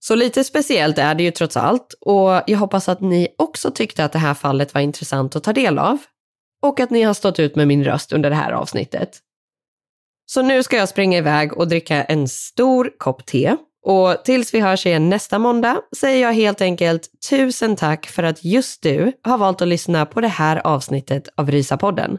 Så 0.00 0.14
lite 0.14 0.44
speciellt 0.44 0.98
är 0.98 1.14
det 1.14 1.22
ju 1.22 1.30
trots 1.30 1.56
allt 1.56 1.94
och 2.00 2.42
jag 2.46 2.58
hoppas 2.58 2.88
att 2.88 3.00
ni 3.00 3.28
också 3.38 3.70
tyckte 3.70 4.04
att 4.04 4.12
det 4.12 4.18
här 4.18 4.34
fallet 4.34 4.74
var 4.74 4.80
intressant 4.80 5.36
att 5.36 5.44
ta 5.44 5.52
del 5.52 5.78
av. 5.78 5.98
Och 6.62 6.80
att 6.80 6.90
ni 6.90 7.02
har 7.02 7.14
stått 7.14 7.40
ut 7.40 7.56
med 7.56 7.68
min 7.68 7.84
röst 7.84 8.12
under 8.12 8.30
det 8.30 8.36
här 8.36 8.52
avsnittet. 8.52 9.20
Så 10.26 10.42
nu 10.42 10.62
ska 10.62 10.76
jag 10.76 10.88
springa 10.88 11.18
iväg 11.18 11.58
och 11.58 11.68
dricka 11.68 12.04
en 12.04 12.28
stor 12.28 12.90
kopp 12.98 13.26
te. 13.26 13.56
Och 13.86 14.24
tills 14.24 14.54
vi 14.54 14.60
hörs 14.60 14.86
igen 14.86 15.08
nästa 15.08 15.38
måndag 15.38 15.80
säger 15.96 16.22
jag 16.22 16.32
helt 16.32 16.60
enkelt 16.60 17.10
tusen 17.30 17.76
tack 17.76 18.06
för 18.06 18.22
att 18.22 18.44
just 18.44 18.82
du 18.82 19.12
har 19.22 19.38
valt 19.38 19.62
att 19.62 19.68
lyssna 19.68 20.06
på 20.06 20.20
det 20.20 20.28
här 20.28 20.66
avsnittet 20.66 21.28
av 21.36 21.50
Rysapodden. 21.50 22.18